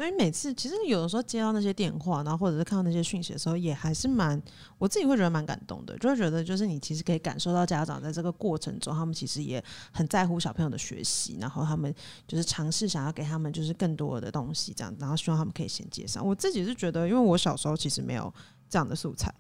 [0.02, 4.41] 所以每次其实有的时候接到那些电话，然后或者是看到那些讯息的时候，也还是蛮
[4.80, 11.93] 我自己会觉得蛮感动的，就会觉得就是你其实可以感受到家长在这个过程中，他们其实也很在乎小朋友的学习，然后他们
[12.28, 16.26] 就是尝试想要给他们就是更多的东西这样，然后希望他们可以衔接上。
[16.26, 18.34] 我自己是觉得，因为我小时候其实没有
[18.68, 19.32] 这样的素材。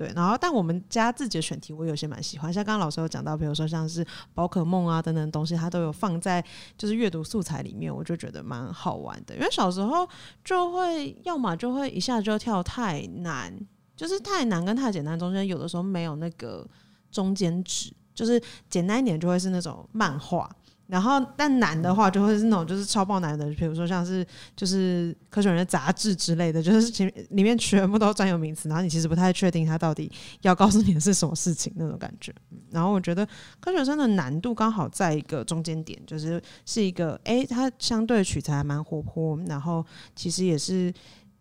[0.00, 6.42] 对，然后但我们家自己的选题，我有些蛮喜欢，像刚刚老师有讲到，比如说像是宝可梦啊等等东西，它都有放在
[6.78, 9.34] 就是阅读素材里面，我就觉得蛮好玩的。
[9.34, 10.08] 因为小时候
[10.42, 13.54] 就会要么就会一下就跳太难，
[13.94, 16.66] 就是太难跟太简单中间有的时候没有那个
[17.10, 20.50] 中间值，就是简单一点就会是那种漫画。
[20.90, 24.26] 然后，但难的话就会是那种就是超爆难的，比如说像是
[24.56, 30.10] 就是科学人的杂志之类的，就是前里面全部都专有名词，然后你其实不太确定它到底
[30.40, 32.34] 要告诉你的是什么事情那种感觉。
[32.72, 33.24] 然后我觉得
[33.60, 39.86] 科学生的难度刚好在一个中间点，就是是一个诶，它相对取材还蛮活泼，然后
[40.16, 40.92] 其实也是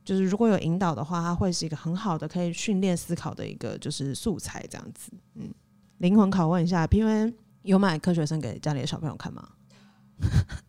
[0.05, 5.11] 就是如果有引导的话，它会是一个很好的可以训练思考的一个就是素材这样子。
[5.33, 5.51] 嗯，
[5.97, 7.33] 灵魂拷问一下，因为。
[7.69, 9.47] 有买科学生给家里的小朋友看吗？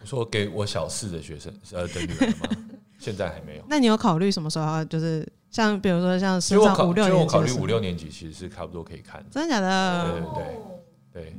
[0.01, 2.49] 我 说给我小四的学生呃的女儿吗？
[3.01, 3.65] 现在还没有。
[3.69, 7.23] 那你有考虑什么时候要就是像比如说像升上五六年级？
[7.25, 9.25] 我考虑五六年级其实是差不多可以看。
[9.31, 10.05] 真的假的？
[10.05, 11.37] 对对对对，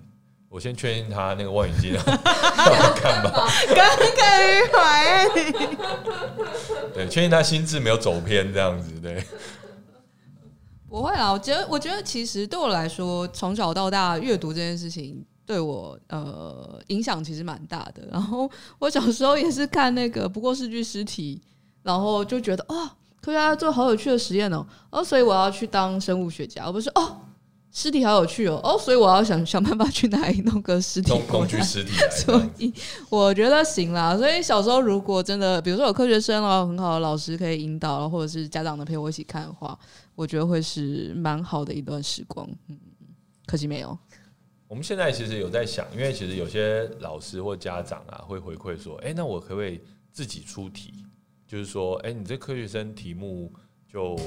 [0.50, 3.48] 我先确认他那个望远镜要看吧。
[3.68, 3.78] 耿
[4.18, 5.30] 耿于怀。
[6.94, 9.24] 对，确认他心智没有走偏这样子，对。
[10.90, 15.26] 不会啊，我觉得我觉得其实对我来说，从小到大阅读这件事情。
[15.52, 18.50] 对我呃影响其实蛮大的，然后
[18.80, 21.42] 我小时候也是看那个不过是具尸体，
[21.84, 22.90] 然后就觉得哦，
[23.20, 27.18] 科学家做好有趣的实验哦，哦，所以我要去当生物学家，而不是哦，
[27.70, 32.74] 尸体好有趣哦，哦，所以我要想想办法去哪里弄个尸体，工具尸体，所以
[33.10, 34.16] 我觉得行啦。
[34.16, 39.78] 所以小时候如果真的，比如说有科学生哦，很好的老师可以引导，或者是家长能陪我一起看的话，
[40.16, 42.48] 我觉得会是蛮好的一段时光。
[42.70, 42.78] 嗯，
[43.46, 43.98] 可惜没有。
[44.72, 49.82] 我们现在其实有在想，因为其实有些老师或家长啊会回馈说，哎，那我可不可以
[50.14, 50.94] 自己出题？
[51.46, 53.52] 就是说，哎，你这科学生题目
[53.86, 54.18] 就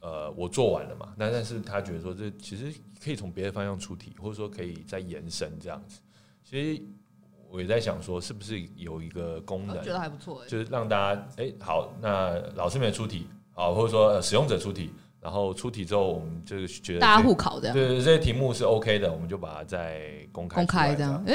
[0.00, 2.70] 呃我做完了嘛，那但是他觉得说这其实
[3.02, 6.00] 可以从别的方向出题，或者说可以再延伸这样子。
[6.44, 6.82] 其实
[7.48, 14.90] 我也在想说，是不是有一个功能，觉得还不错，就是让大家哎好，那老师没出题，好，或者说使用者出题。
[15.26, 20.00] 然后出题之后，我们就是觉得大家互考这样，对，这些题目是 OK 的，我们就把它再
[20.30, 21.34] 公开公开这样，哎，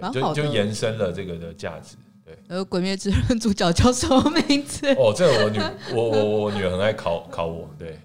[0.00, 1.96] 蛮好的，就延伸了这个的价值。
[2.24, 4.88] 对，呃，《鬼灭之刃》主角叫什么名字？
[4.96, 5.60] 哦，这个我女，
[5.92, 8.00] 我我我女儿很爱考 考我，对，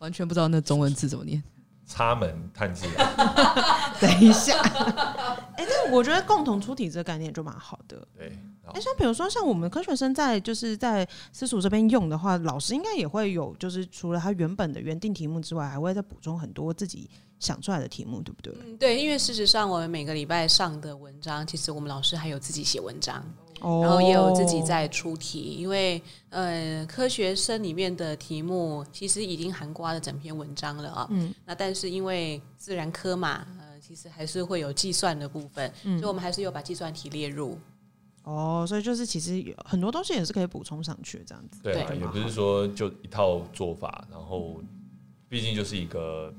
[0.00, 1.42] 完全不知道那中文字怎么念。
[1.86, 2.84] 插门探知，
[4.00, 4.58] 等一下，
[5.56, 7.96] 哎，但我觉得共同出题这个概念就蛮好的。
[8.18, 8.38] 对，
[8.72, 17.08] 哎，像比如说像我们科学生在就是在私塾这边用的话，老师应该也会有，就是除了他原本的原定题目之外，还会再补充很多自己
[17.38, 18.52] 想出来的题目，对不对？
[18.64, 23.24] 嗯，对，因为事实上我们每个礼拜上的文章，其实我们老师还有自己写文章。
[23.62, 31.06] 然后也有自己在出题，因为呃，科学生里面的题目其实已经涵盖了整篇文章了啊。
[31.10, 37.56] 嗯，那但是因为自然科嘛，呃，其实还是会有计算的部分，嗯、所以我们还是有把计算题列入。
[38.24, 41.60] 哦，所以就是其实有很多东西也是可以补充上去这样子。
[41.60, 44.60] 对啊，也不是说就一套做法，然后
[45.28, 46.32] 毕竟就是一个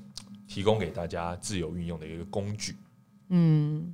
[0.47, 2.77] 提供给大家自由运用的一个工具。
[3.27, 3.93] 嗯，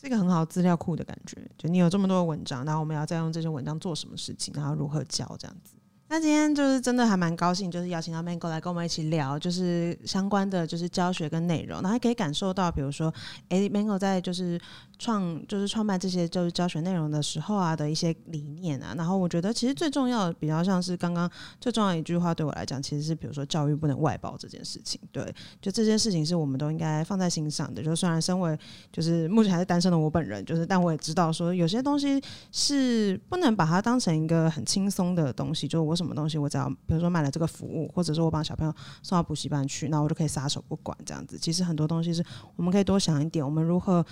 [0.00, 5.74] 是一个很好资料库的感觉，就你有这么多的文章，然后我们要再用这些文章做什么事情，然后如何教这样子。
[6.10, 13.12] 那今天就是真的还蛮高兴，就是邀请到 Mango 来跟我们一起聊，就是相关的就是教学跟内容，然后还可以感受到，比如说，
[13.48, 14.60] 哎、欸，Mango 在就是。
[14.98, 21.30] 创就是创办这些就是教学内容的时候啊的一些理念啊，然后我觉得其实最重要的比较像是刚刚
[21.60, 25.32] 最重要一句话对我来讲，其实是比如说教育不能外包这件事情，对，
[25.62, 27.82] 就这件事情是我们都应该放在心上的。
[27.82, 28.58] 就虽然身为
[28.92, 32.20] 就是目前还是单身的我本人，就是但我也知道说有些东西
[32.50, 41.38] 是不能把它当成一个很轻松的东西，就我什么东西我只要比如说买了这个服务，或者说我把小朋友送到补习班去，那我就可以撒手不管这样子。
[41.38, 42.24] 其实很多东西是
[42.56, 44.04] 我们可以多想一点，我们如何。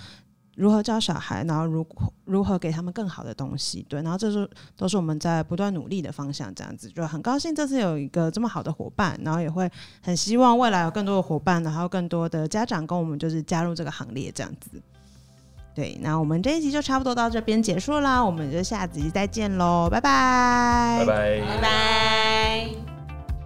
[0.57, 1.87] 如何教小孩，然后如
[2.25, 9.71] 如何给他们更好的东西，对，然后这是都是我们在不断努力的方向，这样子就很高兴这次有一个这么好的伙伴，然后也会
[10.03, 14.83] 很希望未来有更多的伙伴，然后更多的家长跟我们就是加入这个行列，这样子。
[15.75, 22.96] 对，那我们这一集就差不多到这边结束啦，我们就下集再见喽，拜拜，拜拜，拜拜。